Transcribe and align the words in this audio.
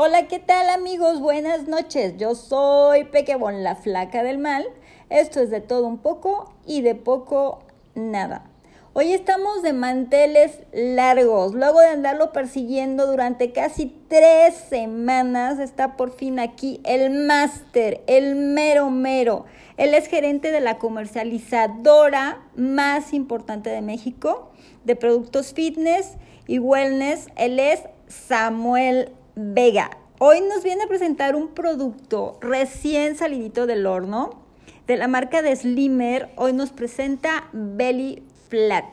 Hola, 0.00 0.28
¿qué 0.28 0.38
tal 0.38 0.70
amigos? 0.70 1.18
Buenas 1.18 1.66
noches. 1.66 2.14
Yo 2.18 2.36
soy 2.36 3.02
Pequebón, 3.02 3.64
la 3.64 3.74
flaca 3.74 4.22
del 4.22 4.38
mal. 4.38 4.64
Esto 5.10 5.40
es 5.40 5.50
de 5.50 5.60
todo 5.60 5.88
un 5.88 5.98
poco 5.98 6.54
y 6.64 6.82
de 6.82 6.94
poco 6.94 7.64
nada. 7.96 8.44
Hoy 8.92 9.12
estamos 9.12 9.60
de 9.62 9.72
manteles 9.72 10.60
largos. 10.72 11.52
Luego 11.52 11.80
de 11.80 11.88
andarlo 11.88 12.30
persiguiendo 12.32 13.08
durante 13.08 13.50
casi 13.50 13.92
tres 14.06 14.54
semanas, 14.54 15.58
está 15.58 15.96
por 15.96 16.12
fin 16.12 16.38
aquí 16.38 16.80
el 16.84 17.10
máster, 17.26 18.04
el 18.06 18.36
mero 18.36 18.90
mero. 18.90 19.46
Él 19.78 19.94
es 19.94 20.06
gerente 20.06 20.52
de 20.52 20.60
la 20.60 20.78
comercializadora 20.78 22.46
más 22.54 23.12
importante 23.12 23.68
de 23.70 23.82
México 23.82 24.52
de 24.84 24.94
productos 24.94 25.52
fitness 25.54 26.18
y 26.46 26.60
wellness. 26.60 27.26
Él 27.34 27.58
es 27.58 27.80
Samuel 28.06 29.12
Vega. 29.40 29.90
Hoy 30.18 30.40
nos 30.40 30.64
viene 30.64 30.82
a 30.82 30.88
presentar 30.88 31.36
un 31.36 31.54
producto 31.54 32.38
recién 32.40 33.16
salidito 33.16 33.68
del 33.68 33.86
horno 33.86 34.42
de 34.88 34.96
la 34.96 35.06
marca 35.06 35.42
de 35.42 35.54
Slimmer. 35.54 36.30
Hoy 36.34 36.52
nos 36.52 36.70
presenta 36.70 37.44
Belly 37.52 38.24
Flat. 38.48 38.86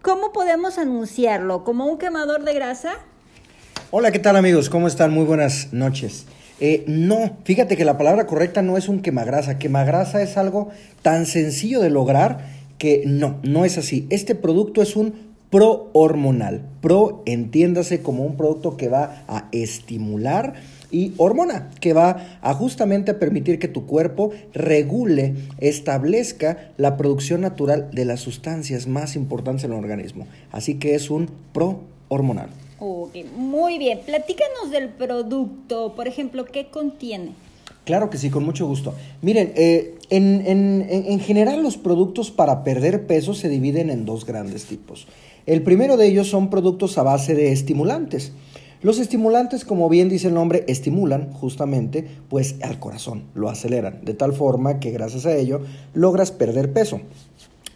¿Cómo 0.00 0.32
podemos 0.32 0.78
anunciarlo? 0.78 1.62
¿Como 1.62 1.84
un 1.84 1.98
quemador 1.98 2.44
de 2.44 2.54
grasa? 2.54 2.94
Hola, 3.90 4.12
¿qué 4.12 4.18
tal 4.18 4.36
amigos? 4.36 4.70
¿Cómo 4.70 4.86
están? 4.86 5.12
Muy 5.12 5.26
buenas 5.26 5.74
noches. 5.74 6.24
Eh, 6.58 6.82
no, 6.86 7.36
fíjate 7.44 7.76
que 7.76 7.84
la 7.84 7.98
palabra 7.98 8.26
correcta 8.26 8.62
no 8.62 8.78
es 8.78 8.88
un 8.88 9.02
quemagrasa. 9.02 9.58
Quemagrasa 9.58 10.22
es 10.22 10.38
algo 10.38 10.70
tan 11.02 11.26
sencillo 11.26 11.82
de 11.82 11.90
lograr 11.90 12.46
que 12.78 13.02
no, 13.04 13.40
no 13.42 13.66
es 13.66 13.76
así. 13.76 14.06
Este 14.08 14.34
producto 14.34 14.80
es 14.80 14.96
un 14.96 15.33
pro-hormonal. 15.54 16.62
Pro 16.80 17.22
entiéndase 17.26 18.02
como 18.02 18.24
un 18.24 18.36
producto 18.36 18.76
que 18.76 18.88
va 18.88 19.22
a 19.28 19.48
estimular 19.52 20.54
y 20.90 21.12
hormona, 21.16 21.70
que 21.80 21.92
va 21.92 22.38
a 22.42 22.54
justamente 22.54 23.14
permitir 23.14 23.60
que 23.60 23.68
tu 23.68 23.86
cuerpo 23.86 24.32
regule, 24.52 25.36
establezca 25.60 26.72
la 26.76 26.96
producción 26.96 27.42
natural 27.42 27.88
de 27.92 28.04
las 28.04 28.18
sustancias 28.18 28.88
más 28.88 29.14
importantes 29.14 29.62
en 29.62 29.70
el 29.70 29.78
organismo. 29.78 30.26
Así 30.50 30.74
que 30.80 30.96
es 30.96 31.08
un 31.08 31.30
pro-hormonal. 31.52 32.48
Ok, 32.80 33.14
muy 33.36 33.78
bien. 33.78 34.00
Platícanos 34.04 34.72
del 34.72 34.88
producto, 34.88 35.94
por 35.94 36.08
ejemplo, 36.08 36.46
¿qué 36.46 36.66
contiene? 36.66 37.30
Claro 37.84 38.10
que 38.10 38.18
sí, 38.18 38.28
con 38.28 38.44
mucho 38.44 38.66
gusto. 38.66 38.92
Miren, 39.22 39.52
eh, 39.54 39.98
en, 40.10 40.42
en 40.88 41.20
general 41.20 41.62
los 41.62 41.76
productos 41.76 42.32
para 42.32 42.64
perder 42.64 43.06
peso 43.06 43.34
se 43.34 43.48
dividen 43.48 43.90
en 43.90 44.04
dos 44.04 44.26
grandes 44.26 44.64
tipos. 44.64 45.06
El 45.46 45.62
primero 45.62 45.98
de 45.98 46.06
ellos 46.06 46.30
son 46.30 46.48
productos 46.48 46.96
a 46.96 47.02
base 47.02 47.34
de 47.34 47.52
estimulantes. 47.52 48.32
Los 48.80 48.98
estimulantes, 48.98 49.66
como 49.66 49.90
bien 49.90 50.08
dice 50.08 50.28
el 50.28 50.34
nombre, 50.34 50.64
estimulan 50.68 51.32
justamente 51.32 52.06
pues 52.30 52.56
al 52.62 52.78
corazón, 52.78 53.24
lo 53.34 53.50
aceleran, 53.50 54.00
de 54.04 54.14
tal 54.14 54.32
forma 54.32 54.80
que 54.80 54.90
gracias 54.90 55.26
a 55.26 55.36
ello 55.36 55.60
logras 55.92 56.32
perder 56.32 56.72
peso. 56.72 57.00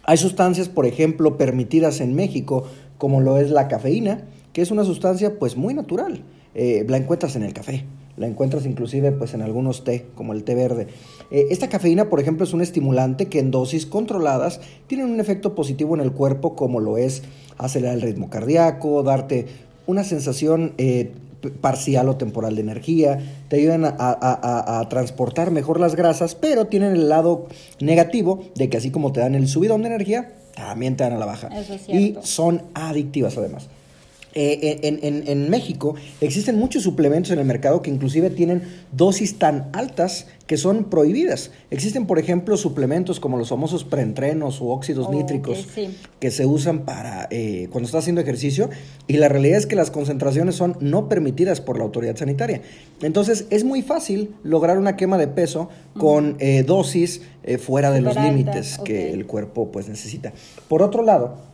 Hay 0.03 0.17
sustancias, 0.17 0.67
por 0.67 0.87
ejemplo, 0.87 1.37
permitidas 1.37 2.01
en 2.01 2.15
México, 2.15 2.63
como 2.97 3.21
lo 3.21 3.37
es 3.37 3.51
la 3.51 3.67
cafeína, 3.67 4.23
que 4.51 4.63
es 4.63 4.71
una 4.71 4.83
sustancia 4.83 5.37
pues 5.37 5.55
muy 5.55 5.75
natural. 5.75 6.23
Eh, 6.55 6.85
la 6.87 6.97
encuentras 6.97 7.35
en 7.35 7.43
el 7.43 7.53
café, 7.53 7.85
la 8.19 8.27
encuentras 8.27 8.65
inclusive 8.65 9.13
pues 9.13 9.33
en 9.33 9.41
algunos 9.41 9.85
té, 9.85 10.05
como 10.13 10.33
el 10.33 10.43
té 10.43 10.53
verde. 10.53 10.87
Eh, 11.31 11.47
esta 11.49 11.69
cafeína, 11.69 12.09
por 12.09 12.19
ejemplo, 12.19 12.43
es 12.43 12.53
un 12.53 12.61
estimulante 12.61 13.27
que 13.27 13.39
en 13.39 13.49
dosis 13.49 13.85
controladas 13.85 14.59
tiene 14.87 15.05
un 15.05 15.19
efecto 15.19 15.55
positivo 15.55 15.95
en 15.95 16.01
el 16.01 16.11
cuerpo, 16.11 16.53
como 16.55 16.81
lo 16.81 16.97
es 16.97 17.23
acelerar 17.57 17.95
el 17.95 18.01
ritmo 18.01 18.29
cardíaco, 18.29 19.03
darte 19.03 19.47
una 19.87 20.03
sensación 20.03 20.73
eh, 20.77 21.13
parcial 21.61 22.09
o 22.09 22.17
temporal 22.17 22.55
de 22.55 22.61
energía, 22.61 23.19
te 23.47 23.55
ayudan 23.55 23.85
a, 23.85 24.85
transportar 24.89 25.51
mejor 25.51 25.79
las 25.79 25.95
grasas, 25.95 26.35
pero 26.35 26.67
tienen 26.67 26.91
el 26.91 27.07
lado 27.07 27.47
negativo 27.79 28.43
de 28.55 28.69
que 28.69 28.77
así 28.77 28.91
como 28.91 29.13
te 29.13 29.21
dan 29.21 29.33
el 29.33 29.47
subidón 29.47 29.81
de 29.81 29.87
energía, 29.87 30.33
también 30.53 30.97
te 30.97 31.05
dan 31.05 31.13
a 31.13 31.17
la 31.17 31.25
baja. 31.25 31.49
y 31.87 32.17
son 32.21 32.63
adictivas 32.73 33.37
además. 33.37 33.69
Eh, 34.33 34.79
en, 34.83 35.49
México 35.49 35.95
existen 36.21 36.57
muchos 36.57 36.83
suplementos 36.83 37.31
en 37.31 37.39
el 37.39 37.45
mercado 37.45 37.81
que 37.81 37.89
inclusive 37.89 38.29
tienen 38.29 38.61
dosis 38.91 39.39
tan 39.39 39.69
altas 39.73 40.27
que 40.45 40.57
son 40.57 40.85
prohibidas. 40.85 41.51
Existen, 41.71 42.05
por 42.05 42.19
ejemplo, 42.19 42.55
suplementos 42.57 43.19
como 43.19 43.37
los 43.37 43.49
famosos 43.49 43.83
preentrenos 43.83 44.61
o 44.61 44.67
óxidos 44.67 45.07
oh, 45.07 45.13
nítricos 45.13 45.67
que 46.19 46.31
se 46.31 46.45
usan 46.45 46.85
para 46.85 47.27
eh, 47.31 47.67
cuando 47.71 47.87
estás 47.87 48.03
haciendo 48.03 48.21
ejercicio 48.21 48.69
y 49.07 49.17
la 49.17 49.29
realidad 49.29 49.57
es 49.57 49.65
que 49.65 49.75
las 49.75 49.89
concentraciones 49.89 50.55
son 50.55 50.77
no 50.79 51.09
permitidas 51.09 51.61
por 51.61 51.77
la 51.77 51.83
autoridad 51.83 52.15
sanitaria. 52.15 52.61
Entonces 53.01 53.47
es 53.49 53.63
muy 53.63 53.81
fácil 53.81 54.35
lograr 54.43 54.77
una 54.77 54.95
quema 54.95 55.17
de 55.17 55.27
peso 55.27 55.69
con 55.97 56.35
eh, 56.39 56.63
dosis 56.63 57.21
fuera 57.59 57.89
de 57.89 58.01
los 58.01 58.15
límites 58.15 58.77
que 58.83 59.11
el 59.11 59.25
cuerpo 59.25 59.71
pues 59.71 59.89
necesita. 59.89 60.33
Por 60.67 60.83
otro 60.83 61.01
lado, 61.01 61.48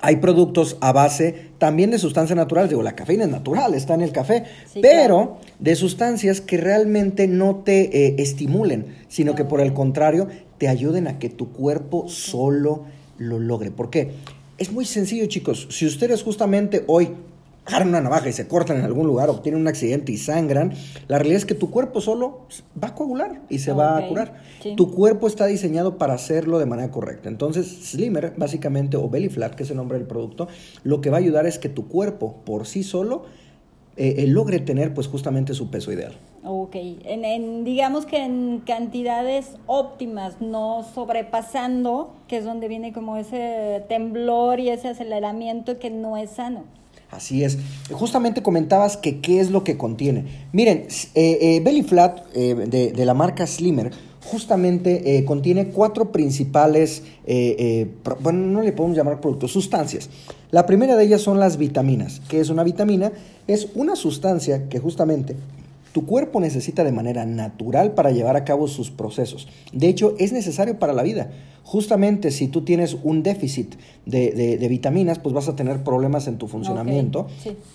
hay 0.00 0.16
productos 0.16 0.76
a 0.80 0.92
base 0.92 1.50
también 1.58 1.90
de 1.90 1.98
sustancias 1.98 2.36
naturales. 2.36 2.70
Digo, 2.70 2.82
la 2.82 2.94
cafeína 2.94 3.24
es 3.24 3.30
natural, 3.30 3.74
está 3.74 3.94
en 3.94 4.02
el 4.02 4.12
café, 4.12 4.44
pero 4.82 5.38
de 5.58 5.74
sustancias 5.76 6.40
que 6.40 6.56
realmente 6.58 7.26
no 7.26 7.62
te 7.64 8.06
eh, 8.06 8.16
estimulen, 8.18 8.86
sino 9.08 9.34
que 9.34 9.44
por 9.44 9.60
el 9.60 9.72
contrario 9.72 10.28
te 10.58 10.68
ayuden 10.68 11.08
a 11.08 11.18
que 11.18 11.30
tu 11.30 11.52
cuerpo 11.52 12.08
solo 12.08 12.84
lo 13.18 13.38
logre. 13.38 13.70
¿Por 13.70 13.90
qué? 13.90 14.12
Es 14.58 14.72
muy 14.72 14.84
sencillo, 14.84 15.26
chicos. 15.26 15.66
Si 15.70 15.86
ustedes 15.86 16.22
justamente 16.22 16.84
hoy 16.86 17.10
agarran 17.66 17.88
una 17.88 18.00
navaja 18.00 18.28
y 18.28 18.32
se 18.32 18.46
cortan 18.46 18.78
en 18.78 18.84
algún 18.84 19.06
lugar 19.06 19.30
o 19.30 19.40
tienen 19.40 19.60
un 19.60 19.68
accidente 19.68 20.12
y 20.12 20.18
sangran, 20.18 20.74
la 21.08 21.18
realidad 21.18 21.38
es 21.38 21.46
que 21.46 21.54
tu 21.54 21.70
cuerpo 21.70 22.00
solo 22.00 22.46
va 22.82 22.88
a 22.88 22.94
coagular 22.94 23.40
y 23.48 23.58
se 23.58 23.72
va 23.72 23.96
a 23.96 24.06
curar. 24.06 24.42
Tu 24.76 24.90
cuerpo 24.92 25.26
está 25.26 25.46
diseñado 25.46 25.96
para 25.96 26.14
hacerlo 26.14 26.58
de 26.58 26.66
manera 26.66 26.90
correcta. 26.90 27.28
Entonces, 27.28 27.66
Slimmer, 27.66 28.34
básicamente, 28.36 28.96
o 28.96 29.08
Belly 29.08 29.28
Flat, 29.28 29.54
que 29.54 29.62
es 29.62 29.70
el 29.70 29.76
nombre 29.76 29.98
del 29.98 30.06
producto, 30.06 30.48
lo 30.82 31.00
que 31.00 31.10
va 31.10 31.16
a 31.16 31.20
ayudar 31.20 31.46
es 31.46 31.58
que 31.58 31.68
tu 31.68 31.88
cuerpo 31.88 32.36
por 32.44 32.66
sí 32.66 32.82
solo 32.82 33.24
eh, 33.96 34.16
eh, 34.18 34.26
logre 34.26 34.58
tener 34.58 34.92
pues 34.92 35.06
justamente 35.06 35.54
su 35.54 35.70
peso 35.70 35.92
ideal. 35.92 36.14
Ok, 36.42 36.74
en, 36.74 37.64
digamos 37.64 38.04
que 38.04 38.22
en 38.22 38.60
cantidades 38.66 39.56
óptimas, 39.66 40.40
no 40.40 40.84
sobrepasando, 40.94 42.12
que 42.26 42.38
es 42.38 42.44
donde 42.44 42.68
viene 42.68 42.92
como 42.92 43.16
ese 43.16 43.84
temblor 43.88 44.60
y 44.60 44.68
ese 44.68 44.88
aceleramiento 44.88 45.78
que 45.78 45.90
no 45.90 46.16
es 46.16 46.30
sano. 46.30 46.64
Así 47.14 47.44
es. 47.44 47.58
Justamente 47.92 48.42
comentabas 48.42 48.96
que 48.96 49.20
qué 49.20 49.40
es 49.40 49.50
lo 49.50 49.62
que 49.62 49.76
contiene. 49.76 50.24
Miren, 50.52 50.86
eh, 51.14 51.38
eh, 51.40 51.60
Belly 51.64 51.82
Flat 51.82 52.24
eh, 52.34 52.54
de, 52.54 53.06
la 53.06 53.14
marca 53.14 53.46
Slimmer 53.46 53.92
justamente 54.24 55.22
contiene 55.26 55.68
cuatro 55.68 56.10
principales, 56.10 57.02
bueno, 58.20 58.38
no 58.46 58.62
le 58.62 58.72
podemos 58.72 58.96
llamar 58.96 59.20
productos, 59.20 59.52
sustancias. 59.52 60.08
La 60.50 60.64
primera 60.64 60.96
de 60.96 61.04
ellas 61.04 61.20
son 61.20 61.38
las 61.38 61.58
vitaminas. 61.58 62.22
¿Qué 62.26 62.40
es 62.40 62.48
una 62.48 62.64
vitamina? 62.64 63.12
Es 63.46 63.68
una 63.74 63.96
sustancia 63.96 64.66
que 64.70 64.78
justamente 64.78 65.36
tu 65.94 66.06
cuerpo 66.06 66.40
necesita 66.40 66.82
de 66.82 66.90
manera 66.90 67.24
natural 67.24 67.92
para 67.92 68.10
llevar 68.10 68.34
a 68.34 68.44
cabo 68.44 68.66
sus 68.66 68.90
procesos. 68.90 69.46
De 69.72 69.86
hecho, 69.86 70.16
es 70.18 70.32
necesario 70.32 70.80
para 70.80 70.92
la 70.92 71.04
vida. 71.04 71.30
Justamente 71.62 72.32
si 72.32 72.48
tú 72.48 72.62
tienes 72.64 72.96
un 73.04 73.22
déficit 73.22 73.76
de, 74.04 74.66
vitaminas, 74.68 75.20
pues 75.20 75.32
vas 75.32 75.48
a 75.48 75.54
tener 75.54 75.84
problemas 75.84 76.26
en 76.26 76.36
tu 76.36 76.48
funcionamiento. 76.48 77.28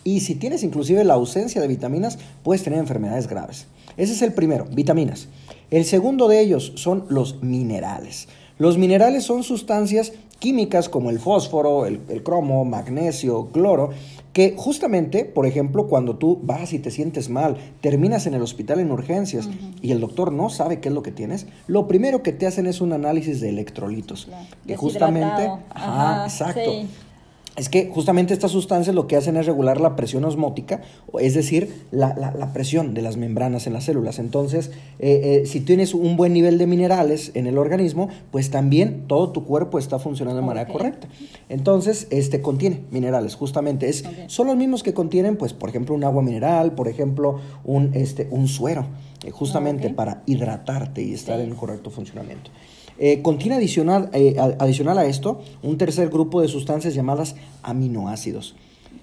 Y 0.03 0.19
si 0.19 0.35
tienes 0.35 0.63
inclusive 0.63 1.05
la 1.05 1.13
ausencia 1.13 1.61
de 1.61 1.69
vitaminas, 1.69 2.19
puedes 2.43 2.61
tener 2.61 2.79
enfermedades 2.79 3.29
graves. 3.29 3.67
Ese 3.95 4.11
es 4.11 4.21
el 4.21 4.33
primero, 4.33 4.65
vitaminas. 4.65 5.29
El 5.71 5.85
segundo 5.85 6.27
de 6.27 6.41
ellos 6.41 6.73
son 6.75 7.05
los 7.07 7.41
minerales. 7.41 8.27
Los 8.57 8.77
minerales 8.77 9.23
son 9.23 9.43
sustancias 9.43 10.11
químicas 10.39 10.89
como 10.89 11.09
el 11.09 11.19
fósforo, 11.19 11.85
el, 11.85 12.01
el 12.09 12.21
cromo, 12.21 12.65
magnesio, 12.65 13.47
cloro, 13.53 13.91
que 14.33 14.53
justamente, 14.55 15.25
por 15.25 15.45
ejemplo, 15.45 15.87
cuando 15.87 16.17
tú 16.17 16.39
vas 16.43 16.73
y 16.73 16.79
te 16.79 16.91
sientes 16.91 17.29
mal, 17.29 17.57
terminas 17.81 18.27
en 18.27 18.33
el 18.35 18.41
hospital 18.41 18.79
en 18.79 18.91
urgencias 18.91 19.49
y 19.81 19.91
el 19.91 19.99
doctor 19.99 20.31
no 20.31 20.49
sabe 20.49 20.79
qué 20.79 20.89
es 20.89 20.93
lo 20.93 21.03
que 21.03 21.11
tienes, 21.11 21.47
lo 21.67 21.87
primero 21.87 22.21
que 22.21 22.31
te 22.31 22.45
hacen 22.45 22.67
es 22.67 22.81
un 22.81 22.93
análisis 22.93 23.41
de 23.41 23.49
electrolitos. 23.49 24.27
Que 24.67 24.75
justamente, 24.75 25.51
ajá, 25.69 26.25
exacto. 26.25 26.71
Es 27.59 27.67
que 27.67 27.89
justamente 27.93 28.33
estas 28.33 28.51
sustancias 28.51 28.95
lo 28.95 29.05
que 29.05 29.17
hacen 29.17 29.35
es 29.35 29.45
regular 29.45 29.81
la 29.81 29.97
presión 29.97 30.23
osmótica, 30.23 30.79
es 31.19 31.33
decir, 31.33 31.87
la, 31.91 32.51
presión 32.53 32.93
de 32.93 33.01
las 33.01 33.17
membranas 33.17 33.67
en 33.67 33.73
las 33.73 33.83
células. 33.83 34.17
Entonces, 34.17 34.71
eh, 34.99 35.41
eh, 35.41 35.45
si 35.45 35.59
tienes 35.59 35.93
un 35.93 36.15
buen 36.15 36.31
nivel 36.31 36.57
de 36.57 36.67
minerales 36.67 37.31
en 37.33 37.47
el 37.47 37.57
organismo, 37.57 38.07
pues 38.31 38.49
también 38.49 39.03
todo 39.07 39.31
tu 39.31 39.43
cuerpo 39.43 39.77
está 39.77 39.99
funcionando 39.99 40.39
de 40.39 40.47
manera 40.47 40.71
correcta. 40.71 41.09
Entonces, 41.49 42.07
este 42.11 42.41
contiene 42.41 42.85
minerales, 42.91 43.35
justamente. 43.35 43.89
Es, 43.89 44.05
Son 44.27 44.47
los 44.47 44.55
mismos 44.55 44.81
que 44.81 44.93
contienen, 44.93 45.35
pues, 45.35 45.51
por 45.51 45.67
ejemplo, 45.67 45.93
un 45.93 46.05
agua 46.05 46.23
mineral, 46.23 46.75
por 46.75 46.87
ejemplo, 46.87 47.41
un, 47.65 47.91
este, 47.93 48.29
un 48.31 48.47
suero, 48.47 48.85
eh, 49.25 49.31
justamente 49.31 49.89
para 49.89 50.23
hidratarte 50.27 51.01
y 51.01 51.13
estar 51.13 51.41
en 51.41 51.53
correcto 51.55 51.89
funcionamiento. 51.89 52.51
Eh, 52.99 53.21
contiene 53.21 53.55
adicional, 53.55 54.09
eh, 54.13 54.35
adicional 54.59 54.97
a 54.97 55.05
esto 55.05 55.39
un 55.63 55.77
tercer 55.77 56.09
grupo 56.09 56.41
de 56.41 56.49
sustancias 56.49 56.93
llamadas 56.93 57.35
aminoácidos. 57.63 58.55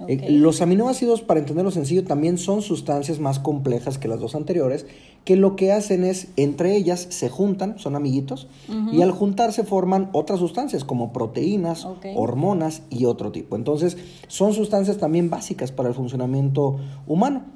Eh, 0.07 0.31
los 0.31 0.61
aminoácidos, 0.61 1.23
para 1.23 1.41
entenderlo 1.41 1.71
sencillo, 1.71 2.05
también 2.05 2.37
son 2.37 2.61
sustancias 2.61 3.19
más 3.19 3.39
complejas 3.39 3.97
que 3.97 4.09
las 4.09 4.21
dos 4.21 4.35
anteriores, 4.35 4.85
que 5.25 5.37
lo 5.37 5.57
que 5.57 5.73
hacen 5.73 6.05
es, 6.05 6.29
entre 6.37 6.77
ellas 6.77 7.07
se 7.09 7.31
juntan, 7.31 7.79
son 7.79 7.97
amiguitos, 7.97 8.47
y 8.93 9.01
al 9.01 9.11
juntarse 9.11 9.65
forman 9.65 10.11
otras 10.13 10.39
sustancias 10.39 10.85
como 10.85 11.13
proteínas, 11.15 11.89
hormonas 12.15 12.83
y 12.91 13.07
otro 13.07 13.33
tipo. 13.33 13.57
Entonces, 13.57 13.97
son 14.29 14.53
sustancias 14.53 14.99
también 14.99 15.31
básicas 15.31 15.73
para 15.73 15.89
el 15.89 15.95
funcionamiento 15.95 16.77
humano. 17.07 17.56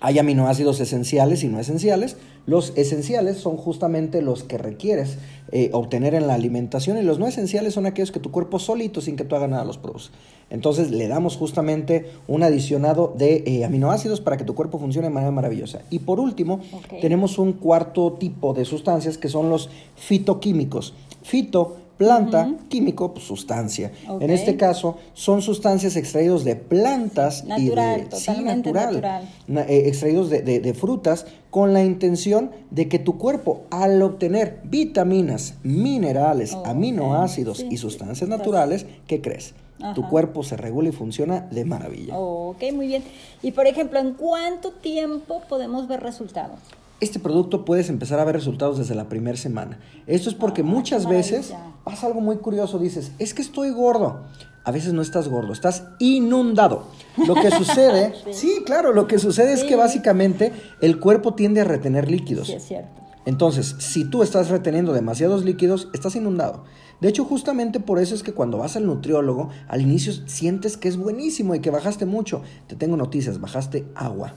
Hay 0.00 0.18
aminoácidos 0.18 0.80
esenciales 0.80 1.42
y 1.42 1.48
no 1.48 1.58
esenciales. 1.58 2.16
Los 2.46 2.72
esenciales 2.76 3.38
son 3.38 3.56
justamente 3.56 4.22
los 4.22 4.44
que 4.44 4.58
requieres 4.58 5.18
eh, 5.52 5.70
obtener 5.72 6.14
en 6.14 6.26
la 6.26 6.34
alimentación 6.34 6.98
y 6.98 7.02
los 7.02 7.18
no 7.18 7.26
esenciales 7.26 7.74
son 7.74 7.86
aquellos 7.86 8.12
que 8.12 8.20
tu 8.20 8.30
cuerpo 8.30 8.58
solito, 8.58 9.00
sin 9.00 9.16
que 9.16 9.24
tú 9.24 9.34
hagas 9.34 9.50
nada, 9.50 9.64
los 9.64 9.78
produce. 9.78 10.10
Entonces 10.48 10.90
le 10.90 11.08
damos 11.08 11.36
justamente 11.36 12.06
un 12.28 12.42
adicionado 12.42 13.14
de 13.16 13.42
eh, 13.46 13.64
aminoácidos 13.64 14.20
para 14.20 14.36
que 14.36 14.44
tu 14.44 14.54
cuerpo 14.54 14.78
funcione 14.78 15.08
de 15.08 15.14
manera 15.14 15.32
maravillosa. 15.32 15.80
Y 15.90 16.00
por 16.00 16.20
último, 16.20 16.60
tenemos 17.00 17.38
un 17.38 17.54
cuarto 17.54 18.12
tipo 18.12 18.54
de 18.54 18.64
sustancias 18.64 19.18
que 19.18 19.28
son 19.28 19.50
los 19.50 19.70
fitoquímicos. 19.96 20.94
Fito, 21.22 21.78
planta, 21.96 22.50
químico, 22.68 23.12
pues, 23.14 23.26
sustancia. 23.26 23.90
En 24.20 24.30
este 24.30 24.56
caso, 24.56 24.96
son 25.14 25.42
sustancias 25.42 25.96
extraídos 25.96 26.44
de 26.44 26.56
plantas 26.56 27.44
y 27.56 27.68
de... 27.68 28.06
totalmente 28.10 28.72
natural. 28.72 29.28
na- 29.46 29.62
eh, 29.62 29.88
extraídos 29.88 30.28
de, 30.30 30.42
de- 30.42 30.60
de 30.60 30.74
frutas 30.74 31.26
con 31.50 31.72
la 31.72 31.82
intención 31.82 32.50
de 32.70 32.88
que 32.88 32.98
tu 32.98 33.16
cuerpo, 33.16 33.62
al 33.70 34.02
obtener 34.02 34.60
vitaminas, 34.64 35.54
minerales, 35.62 36.54
aminoácidos 36.64 37.58
sí, 37.58 37.66
y 37.66 37.70
sí, 37.70 37.76
sustancias 37.78 38.18
sí. 38.28 38.36
naturales, 38.36 38.86
¿qué 39.06 39.20
crees? 39.20 39.54
Tu 39.94 40.08
cuerpo 40.08 40.42
se 40.42 40.56
regula 40.56 40.88
y 40.88 40.92
funciona 40.92 41.40
de 41.50 41.64
maravilla. 41.66 42.16
Ok, 42.18 42.62
muy 42.74 42.86
bien. 42.86 43.02
Y 43.42 43.52
por 43.52 43.66
ejemplo, 43.66 43.98
¿en 43.98 44.14
cuánto 44.14 44.70
tiempo 44.72 45.42
podemos 45.50 45.86
ver 45.86 46.00
resultados? 46.02 46.58
Este 46.98 47.18
producto 47.18 47.64
puedes 47.64 47.90
empezar 47.90 48.18
a 48.18 48.24
ver 48.24 48.34
resultados 48.36 48.78
desde 48.78 48.94
la 48.94 49.08
primera 49.08 49.36
semana. 49.36 49.78
Esto 50.06 50.30
es 50.30 50.34
porque 50.34 50.62
Ah, 50.62 50.64
muchas 50.64 51.06
veces 51.08 51.52
pasa 51.84 52.06
algo 52.06 52.20
muy 52.20 52.36
curioso. 52.38 52.78
Dices, 52.78 53.12
es 53.18 53.34
que 53.34 53.42
estoy 53.42 53.70
gordo. 53.70 54.22
A 54.64 54.72
veces 54.72 54.92
no 54.94 55.02
estás 55.02 55.28
gordo, 55.28 55.52
estás 55.52 55.84
inundado. 56.00 56.88
Lo 57.26 57.34
que 57.34 57.50
sucede, 57.50 58.14
sí. 58.32 58.62
claro, 58.64 58.92
lo 58.92 59.06
que 59.06 59.18
sucede 59.18 59.52
es 59.52 59.62
que 59.62 59.76
básicamente 59.76 60.52
el 60.80 60.98
cuerpo 60.98 61.34
tiende 61.34 61.60
a 61.60 61.64
retener 61.64 62.10
líquidos. 62.10 62.48
Sí, 62.48 62.54
es 62.54 62.64
cierto. 62.64 63.02
Entonces, 63.26 63.76
si 63.78 64.04
tú 64.04 64.22
estás 64.22 64.48
reteniendo 64.48 64.92
demasiados 64.92 65.44
líquidos, 65.44 65.88
estás 65.92 66.16
inundado. 66.16 66.64
De 67.00 67.08
hecho, 67.08 67.24
justamente 67.24 67.78
por 67.78 67.98
eso 67.98 68.14
es 68.14 68.22
que 68.22 68.32
cuando 68.32 68.58
vas 68.58 68.76
al 68.76 68.86
nutriólogo, 68.86 69.50
al 69.68 69.82
inicio 69.82 70.12
sientes 70.26 70.76
que 70.76 70.88
es 70.88 70.96
buenísimo 70.96 71.54
y 71.54 71.60
que 71.60 71.70
bajaste 71.70 72.06
mucho. 72.06 72.42
Te 72.68 72.74
tengo 72.76 72.96
noticias, 72.96 73.40
bajaste 73.40 73.84
agua. 73.94 74.34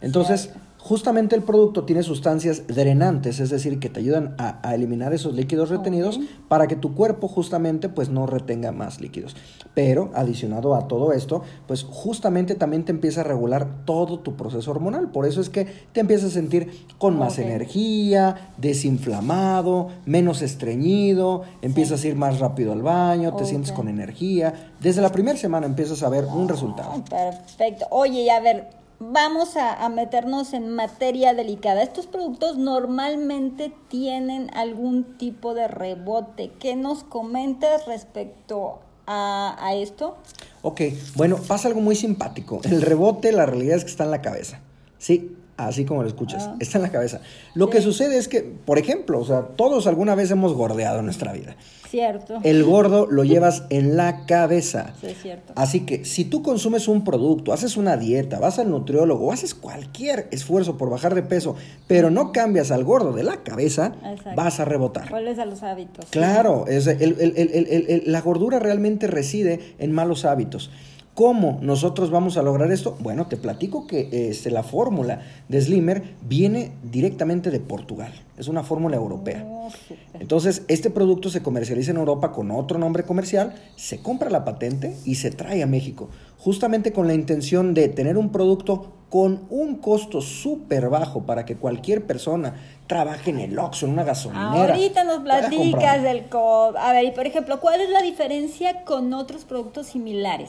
Entonces, 0.00 0.42
Cierto. 0.42 0.60
Justamente 0.80 1.36
el 1.36 1.42
producto 1.42 1.84
tiene 1.84 2.02
sustancias 2.02 2.66
drenantes, 2.66 3.38
es 3.40 3.50
decir, 3.50 3.78
que 3.78 3.88
te 3.88 4.00
ayudan 4.00 4.34
a, 4.38 4.66
a 4.66 4.74
eliminar 4.74 5.12
esos 5.12 5.34
líquidos 5.34 5.68
retenidos 5.68 6.18
para 6.48 6.66
que 6.66 6.76
tu 6.76 6.94
cuerpo 6.94 7.28
justamente 7.28 7.88
pues 7.88 8.08
no 8.08 8.26
retenga 8.26 8.72
más 8.72 9.00
líquidos. 9.00 9.36
Pero 9.74 10.10
adicionado 10.14 10.74
a 10.74 10.88
todo 10.88 11.12
esto, 11.12 11.42
pues 11.66 11.84
justamente 11.84 12.54
también 12.54 12.84
te 12.84 12.92
empieza 12.92 13.20
a 13.20 13.24
regular 13.24 13.84
todo 13.84 14.20
tu 14.20 14.36
proceso 14.36 14.70
hormonal. 14.70 15.10
Por 15.10 15.26
eso 15.26 15.40
es 15.40 15.48
que 15.48 15.66
te 15.92 16.00
empiezas 16.00 16.30
a 16.30 16.34
sentir 16.34 16.70
con 16.98 17.18
más 17.18 17.38
energía, 17.38 18.52
desinflamado, 18.56 19.88
menos 20.06 20.42
estreñido, 20.42 21.42
empiezas 21.62 22.02
a 22.02 22.08
ir 22.08 22.16
más 22.16 22.40
rápido 22.40 22.72
al 22.72 22.82
baño, 22.82 23.36
te 23.36 23.44
sientes 23.44 23.72
con 23.72 23.88
energía. 23.88 24.72
Desde 24.80 25.02
la 25.02 25.12
primera 25.12 25.38
semana 25.38 25.66
empiezas 25.66 26.02
a 26.02 26.08
ver 26.08 26.24
un 26.24 26.48
resultado. 26.48 27.04
Perfecto. 27.04 27.86
Oye, 27.90 28.22
y 28.22 28.30
a 28.30 28.40
ver, 28.40 28.79
vamos 29.00 29.56
a, 29.56 29.88
meternos 29.88 30.52
en 30.52 30.70
materia 30.70 31.34
delicada. 31.34 31.82
Estos 31.82 32.06
productos 32.06 32.56
normalmente 32.56 33.72
tienen 33.88 34.50
algún 34.54 35.16
tipo 35.18 35.54
de 35.54 35.66
rebote. 35.66 36.52
¿Qué 36.60 36.76
nos 36.76 37.02
comentas 37.02 37.86
respecto 37.86 38.78
a, 39.06 39.56
a 39.58 39.74
esto? 39.74 40.16
Ok, 40.62 40.82
bueno, 41.16 41.38
pasa 41.38 41.68
algo 41.68 41.80
muy 41.80 41.96
simpático. 41.96 42.60
El 42.62 42.82
rebote, 42.82 43.32
la 43.32 43.46
realidad 43.46 43.78
es 43.78 43.84
que 43.84 43.90
está 43.90 44.04
en 44.04 44.10
la 44.10 44.22
cabeza. 44.22 44.60
Sí, 44.98 45.36
así 45.66 45.84
como 45.84 46.02
lo 46.02 46.08
escuchas, 46.08 46.44
Ah. 46.48 46.56
está 46.60 46.78
en 46.78 46.82
la 46.82 46.90
cabeza. 46.90 47.20
Lo 47.54 47.66
Sí. 47.66 47.72
que 47.72 47.80
sucede 47.82 48.18
es 48.18 48.28
que, 48.28 48.40
por 48.42 48.78
ejemplo, 48.78 49.18
o 49.20 49.24
sea, 49.24 49.40
todos 49.56 49.86
alguna 49.86 50.14
vez 50.14 50.30
hemos 50.30 50.54
gordeado 50.54 50.98
en 51.00 51.04
nuestra 51.06 51.32
vida. 51.32 51.56
Cierto. 51.88 52.38
El 52.44 52.62
gordo 52.62 53.06
lo 53.10 53.24
llevas 53.24 53.64
en 53.68 53.96
la 53.96 54.24
cabeza. 54.26 54.94
Sí, 55.00 55.08
es 55.08 55.20
cierto. 55.22 55.52
Así 55.56 55.80
que 55.80 56.04
si 56.04 56.24
tú 56.24 56.40
consumes 56.40 56.86
un 56.86 57.02
producto, 57.02 57.52
haces 57.52 57.76
una 57.76 57.96
dieta, 57.96 58.38
vas 58.38 58.60
al 58.60 58.70
nutriólogo 58.70 59.32
haces 59.32 59.54
cualquier 59.56 60.28
esfuerzo 60.30 60.78
por 60.78 60.88
bajar 60.88 61.16
de 61.16 61.24
peso, 61.24 61.56
pero 61.88 62.10
no 62.10 62.30
cambias 62.30 62.70
al 62.70 62.84
gordo 62.84 63.12
de 63.12 63.24
la 63.24 63.42
cabeza, 63.42 63.94
Exacto. 64.04 64.30
vas 64.36 64.60
a 64.60 64.64
rebotar. 64.66 65.10
¿Cuáles 65.10 65.40
a 65.40 65.46
los 65.46 65.64
hábitos? 65.64 66.06
Claro, 66.10 66.66
es 66.68 66.86
el- 66.86 67.02
el- 67.02 67.20
el- 67.20 67.34
el- 67.36 67.66
el- 67.66 67.86
el- 67.88 68.02
la 68.06 68.20
gordura 68.20 68.60
realmente 68.60 69.08
reside 69.08 69.74
en 69.80 69.90
malos 69.90 70.24
hábitos. 70.24 70.70
¿Cómo 71.20 71.58
nosotros 71.60 72.10
vamos 72.10 72.38
a 72.38 72.42
lograr 72.42 72.72
esto? 72.72 72.96
Bueno, 72.98 73.26
te 73.26 73.36
platico 73.36 73.86
que 73.86 74.08
este, 74.10 74.50
la 74.50 74.62
fórmula 74.62 75.20
de 75.50 75.60
Slimmer 75.60 76.02
viene 76.22 76.72
directamente 76.82 77.50
de 77.50 77.60
Portugal. 77.60 78.10
Es 78.38 78.48
una 78.48 78.62
fórmula 78.62 78.96
europea. 78.96 79.44
Oh. 79.46 79.68
Entonces, 80.18 80.62
este 80.68 80.88
producto 80.88 81.28
se 81.28 81.42
comercializa 81.42 81.90
en 81.90 81.98
Europa 81.98 82.32
con 82.32 82.50
otro 82.50 82.78
nombre 82.78 83.02
comercial, 83.02 83.54
se 83.76 83.98
compra 84.00 84.30
la 84.30 84.46
patente 84.46 84.96
y 85.04 85.16
se 85.16 85.30
trae 85.30 85.62
a 85.62 85.66
México, 85.66 86.08
justamente 86.38 86.90
con 86.90 87.06
la 87.06 87.12
intención 87.12 87.74
de 87.74 87.90
tener 87.90 88.16
un 88.16 88.32
producto 88.32 88.90
con 89.10 89.42
un 89.50 89.74
costo 89.74 90.22
súper 90.22 90.88
bajo 90.88 91.26
para 91.26 91.44
que 91.44 91.56
cualquier 91.56 92.06
persona 92.06 92.54
trabaje 92.86 93.28
en 93.28 93.40
el 93.40 93.58
Oxxo, 93.58 93.84
en 93.84 93.92
una 93.92 94.04
gasolinera. 94.04 94.72
Ahorita 94.72 95.04
nos 95.04 95.18
platicas 95.18 96.02
del 96.02 96.30
co... 96.30 96.72
A 96.78 96.94
ver, 96.94 97.04
y 97.04 97.10
por 97.10 97.26
ejemplo, 97.26 97.60
¿cuál 97.60 97.82
es 97.82 97.90
la 97.90 98.00
diferencia 98.00 98.84
con 98.84 99.12
otros 99.12 99.44
productos 99.44 99.88
similares? 99.88 100.48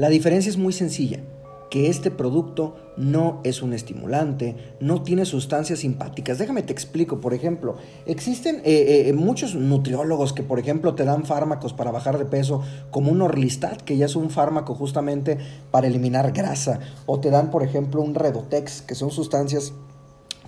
La 0.00 0.08
diferencia 0.08 0.48
es 0.48 0.56
muy 0.56 0.72
sencilla, 0.72 1.20
que 1.68 1.90
este 1.90 2.10
producto 2.10 2.74
no 2.96 3.42
es 3.44 3.60
un 3.60 3.74
estimulante, 3.74 4.56
no 4.80 5.02
tiene 5.02 5.26
sustancias 5.26 5.80
simpáticas. 5.80 6.38
Déjame 6.38 6.62
te 6.62 6.72
explico, 6.72 7.20
por 7.20 7.34
ejemplo, 7.34 7.76
existen 8.06 8.62
eh, 8.64 9.08
eh, 9.08 9.12
muchos 9.12 9.54
nutriólogos 9.54 10.32
que, 10.32 10.42
por 10.42 10.58
ejemplo, 10.58 10.94
te 10.94 11.04
dan 11.04 11.26
fármacos 11.26 11.74
para 11.74 11.90
bajar 11.90 12.16
de 12.16 12.24
peso, 12.24 12.62
como 12.90 13.12
un 13.12 13.20
Orlistat, 13.20 13.82
que 13.82 13.98
ya 13.98 14.06
es 14.06 14.16
un 14.16 14.30
fármaco 14.30 14.74
justamente 14.74 15.36
para 15.70 15.88
eliminar 15.88 16.32
grasa, 16.32 16.80
o 17.04 17.20
te 17.20 17.28
dan, 17.28 17.50
por 17.50 17.62
ejemplo, 17.62 18.00
un 18.00 18.14
Redotex, 18.14 18.80
que 18.80 18.94
son 18.94 19.10
sustancias 19.10 19.74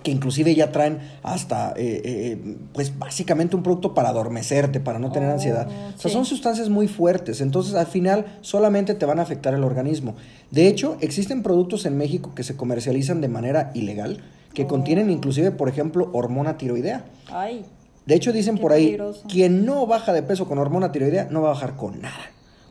que 0.03 0.11
inclusive 0.11 0.53
ya 0.53 0.71
traen 0.71 0.99
hasta, 1.23 1.71
eh, 1.77 2.01
eh, 2.03 2.55
pues 2.73 2.97
básicamente 2.99 3.55
un 3.55 3.63
producto 3.63 3.93
para 3.93 4.09
adormecerte, 4.09 4.79
para 4.79 4.99
no 4.99 5.11
tener 5.11 5.29
Oh, 5.29 5.33
ansiedad. 5.33 5.67
O 5.95 5.99
sea, 5.99 6.11
son 6.11 6.25
sustancias 6.25 6.69
muy 6.69 6.87
fuertes, 6.87 7.41
entonces 7.41 7.73
al 7.75 7.87
final 7.87 8.25
solamente 8.41 8.93
te 8.93 9.05
van 9.05 9.19
a 9.19 9.23
afectar 9.23 9.53
el 9.53 9.63
organismo. 9.63 10.15
De 10.51 10.67
hecho, 10.67 10.97
existen 10.99 11.41
productos 11.41 11.85
en 11.85 11.97
México 11.97 12.31
que 12.35 12.43
se 12.43 12.55
comercializan 12.55 13.21
de 13.21 13.29
manera 13.29 13.71
ilegal, 13.73 14.21
que 14.53 14.65
Oh. 14.65 14.67
contienen 14.67 15.09
inclusive, 15.09 15.51
por 15.51 15.69
ejemplo, 15.69 16.09
hormona 16.13 16.57
tiroidea. 16.57 17.05
Ay, 17.31 17.65
De 18.05 18.15
hecho, 18.15 18.33
dicen 18.33 18.55
Qué 18.57 18.61
por 18.61 18.73
ahí, 18.73 18.85
peligroso. 18.87 19.23
quien 19.29 19.65
no 19.65 19.87
baja 19.87 20.11
de 20.11 20.21
peso 20.23 20.45
con 20.45 20.57
hormona 20.59 20.91
tiroidea 20.91 21.29
no 21.31 21.41
va 21.41 21.51
a 21.51 21.53
bajar 21.53 21.77
con 21.77 22.01
nada. 22.01 22.19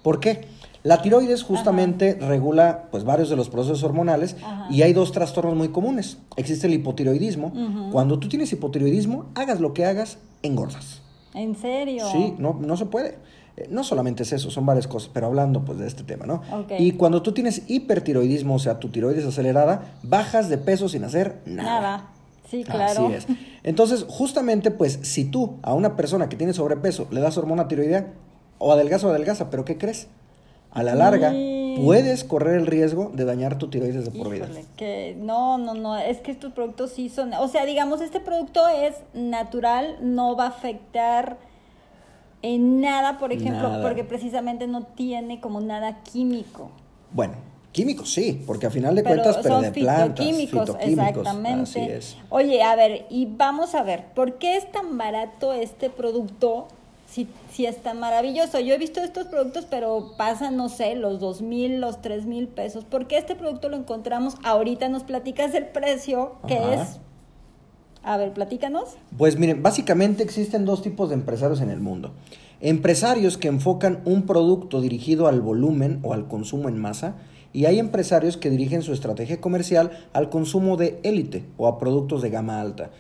¿Por 0.03 0.21
qué? 0.21 0.43
La 0.83 1.01
tiroides 1.01 1.43
justamente 1.45 2.15
regula 2.15 2.89
pues 2.91 3.05
varios 3.05 3.31
de 3.31 3.37
los 3.37 3.49
procesos 3.49 3.83
hormonales 3.85 4.37
Ajá. 4.43 4.67
y 4.71 4.83
hay 4.83 4.93
dos 4.93 5.13
trastornos 5.13 5.55
muy 5.55 5.69
comunes. 5.69 6.19
Existe 6.37 6.67
el 6.67 6.75
hipotiroidismo. 6.75 7.53
Cuando 7.93 8.19
tú 8.19 8.29
tienes 8.29 8.53
hipotiroidismo, 8.53 9.27
hagas 9.35 9.61
lo 9.61 9.75
que 9.75 9.85
hagas, 9.85 10.19
engordas. 10.43 11.01
¿en 11.35 11.57
serio? 11.57 12.05
Sí, 12.11 12.35
no, 12.39 12.59
no 12.61 12.77
se 12.77 12.87
puede. 12.87 13.17
Eh, 13.57 13.69
No 13.71 13.85
solamente 13.85 14.23
es 14.23 14.33
eso, 14.33 14.51
son 14.51 14.67
varias 14.67 14.87
cosas, 14.87 15.11
pero 15.13 15.27
hablando 15.27 15.65
pues 15.65 15.79
de 15.79 15.87
este 15.87 16.03
tema, 16.03 16.27
¿no? 16.27 16.43
Y 16.79 16.93
cuando 16.93 17.23
tú 17.23 17.33
tienes 17.33 17.63
hipertiroidismo, 17.69 18.55
o 18.55 18.59
sea, 18.59 18.79
tu 18.79 18.89
tiroides 18.89 19.25
acelerada, 19.25 19.95
bajas 20.03 20.49
de 20.49 20.59
peso 20.59 20.89
sin 20.89 21.05
hacer 21.05 21.41
nada. 21.47 21.71
Nada. 21.81 22.09
Sí, 22.51 22.65
claro. 22.65 23.07
Así 23.07 23.15
es. 23.15 23.27
Entonces, 23.63 24.05
justamente, 24.09 24.71
pues, 24.71 24.99
si 25.03 25.25
tú 25.25 25.57
a 25.63 25.73
una 25.73 25.97
persona 25.97 26.29
que 26.29 26.37
tiene 26.37 26.53
sobrepeso 26.53 27.07
le 27.11 27.21
das 27.21 27.39
hormona 27.39 27.67
tiroidea, 27.69 28.13
o 28.59 28.73
adelgaza 28.73 29.07
o 29.07 29.11
adelgaza, 29.11 29.49
pero 29.49 29.65
¿qué 29.65 29.79
crees? 29.79 30.09
A 30.75 30.83
la 30.83 30.95
larga, 30.95 31.31
Sí. 31.33 31.81
puedes 31.85 32.25
correr 32.25 32.57
el 32.59 32.67
riesgo 32.67 33.11
de 33.15 33.25
dañar 33.25 33.59
tu 33.59 33.69
tiroides 33.69 34.05
de 34.05 34.11
por 34.11 34.31
vida. 34.31 34.49
Que 34.77 35.15
no, 35.19 35.59
no, 35.59 35.75
no, 35.75 35.97
es 35.99 36.21
que 36.21 36.31
estos 36.31 36.53
productos 36.53 36.93
sí 36.93 37.09
son, 37.09 37.33
o 37.35 37.49
sea, 37.49 37.65
digamos, 37.67 38.01
este 38.01 38.21
producto 38.21 38.67
es 38.69 38.95
natural, 39.15 39.97
no 40.01 40.35
va 40.37 40.45
a 40.45 40.49
afectar 40.49 41.37
en 42.43 42.81
nada, 42.81 43.19
por 43.19 43.33
ejemplo, 43.33 43.69
Nada. 43.69 43.83
porque 43.83 44.03
precisamente 44.05 44.67
no 44.67 44.83
tiene 44.83 45.41
como 45.41 45.61
nada 45.61 46.03
químico. 46.03 46.71
Bueno, 47.13 47.35
químicos 47.71 48.13
sí, 48.13 48.43
porque 48.47 48.67
a 48.67 48.71
final 48.71 48.95
de 48.97 49.03
Pero 49.03 49.23
cuentas, 49.23 49.43
pero 49.43 49.55
son 49.55 49.63
de 49.63 49.71
plantas, 49.73 50.27
fitoquímicos, 50.27 50.61
fitoquímicos, 50.67 51.07
exactamente. 51.09 51.63
Así 51.63 51.81
es. 51.81 52.17
Oye, 52.31 52.63
a 52.63 52.75
ver, 52.75 53.07
y 53.11 53.27
vamos 53.27 53.75
a 53.75 53.83
ver, 53.83 54.07
¿por 54.15 54.39
qué 54.39 54.57
es 54.57 54.71
tan 54.73 54.99
barato 54.99 55.53
este 55.53 55.89
producto 55.91 56.67
sí, 57.13 57.29
sí 57.53 57.67
está 57.67 57.95
maravilloso. 57.95 58.59
Yo 58.59 58.75
he 58.75 58.79
visto 58.79 59.01
estos 59.01 59.27
productos, 59.27 59.67
pero 59.69 60.15
pasan, 60.17 60.57
no 60.57 60.69
sé, 60.69 60.97
los 60.97 61.21
dos 61.21 61.43
mil, 61.43 61.81
los 61.81 62.01
tres 62.01 62.25
mil 62.25 62.49
pesos. 62.49 62.85
Porque 62.85 63.19
este 63.19 63.35
producto 63.37 63.69
lo 63.69 63.77
encontramos, 63.77 64.37
ahorita 64.43 64.89
nos 64.89 65.05
platicas 65.05 65.55
el 65.55 65.67
precio, 65.67 66.37
que 66.49 66.57
Ajá. 66.57 66.75
es... 66.83 67.01
A 68.05 68.17
ver, 68.17 68.33
platícanos. 68.33 68.97
Pues 69.17 69.39
miren, 69.39 69.63
básicamente 69.63 70.25
existen 70.25 70.65
dos 70.65 70.83
tipos 70.83 71.11
de 71.11 71.15
empresarios 71.15 71.61
en 71.61 71.71
el 71.71 71.79
mundo. 71.79 72.13
Empresarios 72.61 73.39
que 73.39 73.47
enfocan 73.47 74.01
un 74.05 74.23
producto 74.23 74.81
dirigido 74.81 75.29
al 75.29 75.41
volumen 75.41 76.01
o 76.03 76.13
al 76.13 76.27
consumo 76.27 76.69
en 76.69 76.79
masa 76.79 77.15
y 77.53 77.67
hay 77.67 77.79
empresarios 77.79 78.37
que 78.37 78.51
dirigen 78.51 78.83
su 78.83 78.93
estrategia 78.93 79.41
comercial 79.41 79.91
al 80.13 80.31
consumo 80.31 80.77
de 80.77 80.99
élite 81.03 81.45
o 81.57 81.67
a 81.67 81.79
productos 81.79 82.23
de 82.23 82.31
gama 82.31 82.61
alta. 82.61 82.91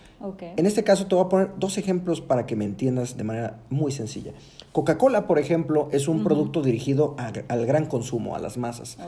En 0.56 0.66
este 0.66 0.84
caso 0.84 1.06
te 1.06 1.14
voy 1.16 1.24
a 1.24 1.28
poner 1.28 1.50
dos 1.58 1.78
ejemplos 1.78 2.20
para 2.20 2.46
que 2.46 2.54
me 2.54 2.64
entiendas 2.64 3.16
de 3.16 3.24
manera 3.24 3.58
muy 3.70 3.90
sencilla. 3.90 4.32
Coca-Cola, 4.70 5.26
por 5.26 5.38
ejemplo, 5.38 5.88
es 5.90 6.06
un 6.06 6.22
producto 6.22 6.62
dirigido 6.62 7.14
a- 7.18 7.32
al 7.48 7.66
gran 7.66 7.86
consumo, 7.86 8.36
a 8.36 8.38
las 8.38 8.56
masas. 8.56 8.98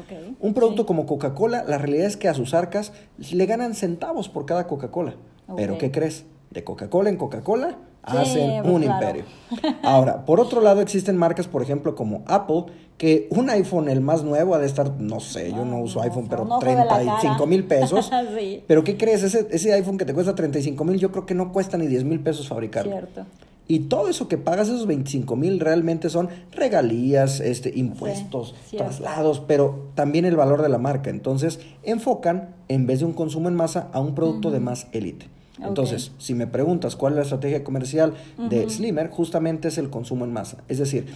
Un 0.40 0.54
producto 0.54 0.82
sí. 0.82 0.86
como 0.86 1.06
Coca-Cola, 1.06 1.64
la 1.66 1.78
realidad 1.78 2.06
es 2.06 2.16
que 2.16 2.28
a 2.28 2.34
sus 2.34 2.52
arcas 2.52 2.92
le 3.32 3.46
ganan 3.46 3.74
centavos 3.74 4.28
por 4.28 4.44
cada 4.44 4.66
Coca-Cola. 4.66 5.14
Pero. 5.56 5.78
¿qué 5.78 5.90
crees? 5.90 6.24
De 6.50 6.64
Coca-Cola 6.64 7.10
en 7.10 7.16
Coca-Cola 7.16 7.78
Sí, 8.10 8.16
hacen 8.16 8.62
pues, 8.62 8.74
un 8.74 8.82
claro. 8.82 9.06
imperio. 9.06 9.24
Ahora, 9.82 10.24
por 10.24 10.40
otro 10.40 10.60
lado, 10.60 10.80
existen 10.80 11.16
marcas, 11.16 11.48
por 11.48 11.62
ejemplo, 11.62 11.94
como 11.94 12.22
Apple, 12.26 12.64
que 12.98 13.28
un 13.30 13.50
iPhone, 13.50 13.88
el 13.88 14.00
más 14.00 14.22
nuevo, 14.22 14.54
ha 14.54 14.58
de 14.58 14.66
estar, 14.66 15.00
no 15.00 15.20
sé, 15.20 15.50
yo 15.50 15.64
no 15.64 15.80
uso 15.80 15.98
no, 15.98 16.04
iPhone, 16.04 16.28
pero 16.28 16.48
cara. 16.48 16.58
35 16.60 17.46
mil 17.46 17.64
pesos. 17.64 18.10
Sí. 18.38 18.62
Pero 18.66 18.82
¿qué 18.84 18.96
crees? 18.96 19.22
Ese, 19.22 19.46
ese 19.50 19.72
iPhone 19.72 19.98
que 19.98 20.04
te 20.04 20.14
cuesta 20.14 20.34
35 20.34 20.84
mil, 20.84 20.98
yo 20.98 21.12
creo 21.12 21.26
que 21.26 21.34
no 21.34 21.52
cuesta 21.52 21.76
ni 21.76 21.86
10 21.86 22.04
mil 22.04 22.20
pesos 22.20 22.48
fabricarlo. 22.48 22.92
Cierto. 22.92 23.26
Y 23.66 23.80
todo 23.80 24.08
eso 24.08 24.28
que 24.28 24.36
pagas, 24.36 24.68
esos 24.68 24.86
25 24.86 25.36
mil, 25.36 25.58
realmente 25.58 26.10
son 26.10 26.28
regalías, 26.52 27.40
este, 27.40 27.72
impuestos, 27.74 28.54
traslados, 28.76 29.40
pero 29.40 29.88
también 29.94 30.26
el 30.26 30.36
valor 30.36 30.60
de 30.60 30.68
la 30.68 30.78
marca. 30.78 31.08
Entonces, 31.08 31.60
enfocan, 31.82 32.54
en 32.68 32.86
vez 32.86 33.00
de 33.00 33.06
un 33.06 33.14
consumo 33.14 33.48
en 33.48 33.54
masa, 33.54 33.88
a 33.92 34.00
un 34.00 34.14
producto 34.14 34.50
de 34.50 34.60
más 34.60 34.88
élite. 34.92 35.28
Entonces, 35.62 36.12
si 36.18 36.34
me 36.34 36.46
preguntas 36.46 36.96
cuál 36.96 37.12
es 37.12 37.16
la 37.16 37.22
estrategia 37.22 37.62
comercial 37.62 38.14
de 38.50 38.68
Slimmer, 38.68 39.08
justamente 39.10 39.68
es 39.68 39.78
el 39.78 39.88
consumo 39.90 40.24
en 40.24 40.32
masa. 40.32 40.64
Es 40.68 40.78
decir, 40.78 41.06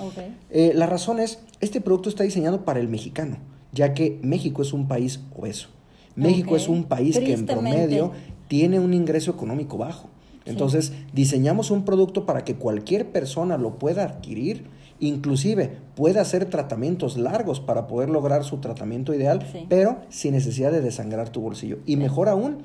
eh, 0.50 0.72
la 0.74 0.86
razón 0.86 1.18
es, 1.18 1.40
este 1.60 1.80
producto 1.80 2.08
está 2.08 2.22
diseñado 2.24 2.64
para 2.64 2.78
el 2.78 2.88
mexicano, 2.88 3.38
ya 3.72 3.94
que 3.94 4.18
México 4.22 4.62
es 4.62 4.72
un 4.72 4.86
país 4.86 5.20
obeso. 5.36 5.68
México 6.14 6.56
es 6.56 6.68
un 6.68 6.84
país 6.84 7.18
que 7.18 7.32
en 7.32 7.46
promedio 7.46 8.12
tiene 8.48 8.80
un 8.80 8.94
ingreso 8.94 9.30
económico 9.30 9.76
bajo. 9.78 10.08
Entonces, 10.44 10.92
diseñamos 11.12 11.70
un 11.70 11.84
producto 11.84 12.24
para 12.24 12.44
que 12.44 12.54
cualquier 12.54 13.10
persona 13.10 13.58
lo 13.58 13.78
pueda 13.78 14.04
adquirir, 14.04 14.64
inclusive 15.00 15.70
pueda 15.94 16.20
hacer 16.22 16.46
tratamientos 16.46 17.16
largos 17.18 17.60
para 17.60 17.86
poder 17.86 18.08
lograr 18.10 18.44
su 18.44 18.58
tratamiento 18.58 19.14
ideal, 19.14 19.46
Sí. 19.52 19.66
pero 19.68 19.98
sin 20.08 20.32
necesidad 20.32 20.72
de 20.72 20.80
desangrar 20.80 21.28
tu 21.28 21.40
bolsillo. 21.40 21.78
Y 21.86 21.96
mejor 21.96 22.28
aún, 22.28 22.58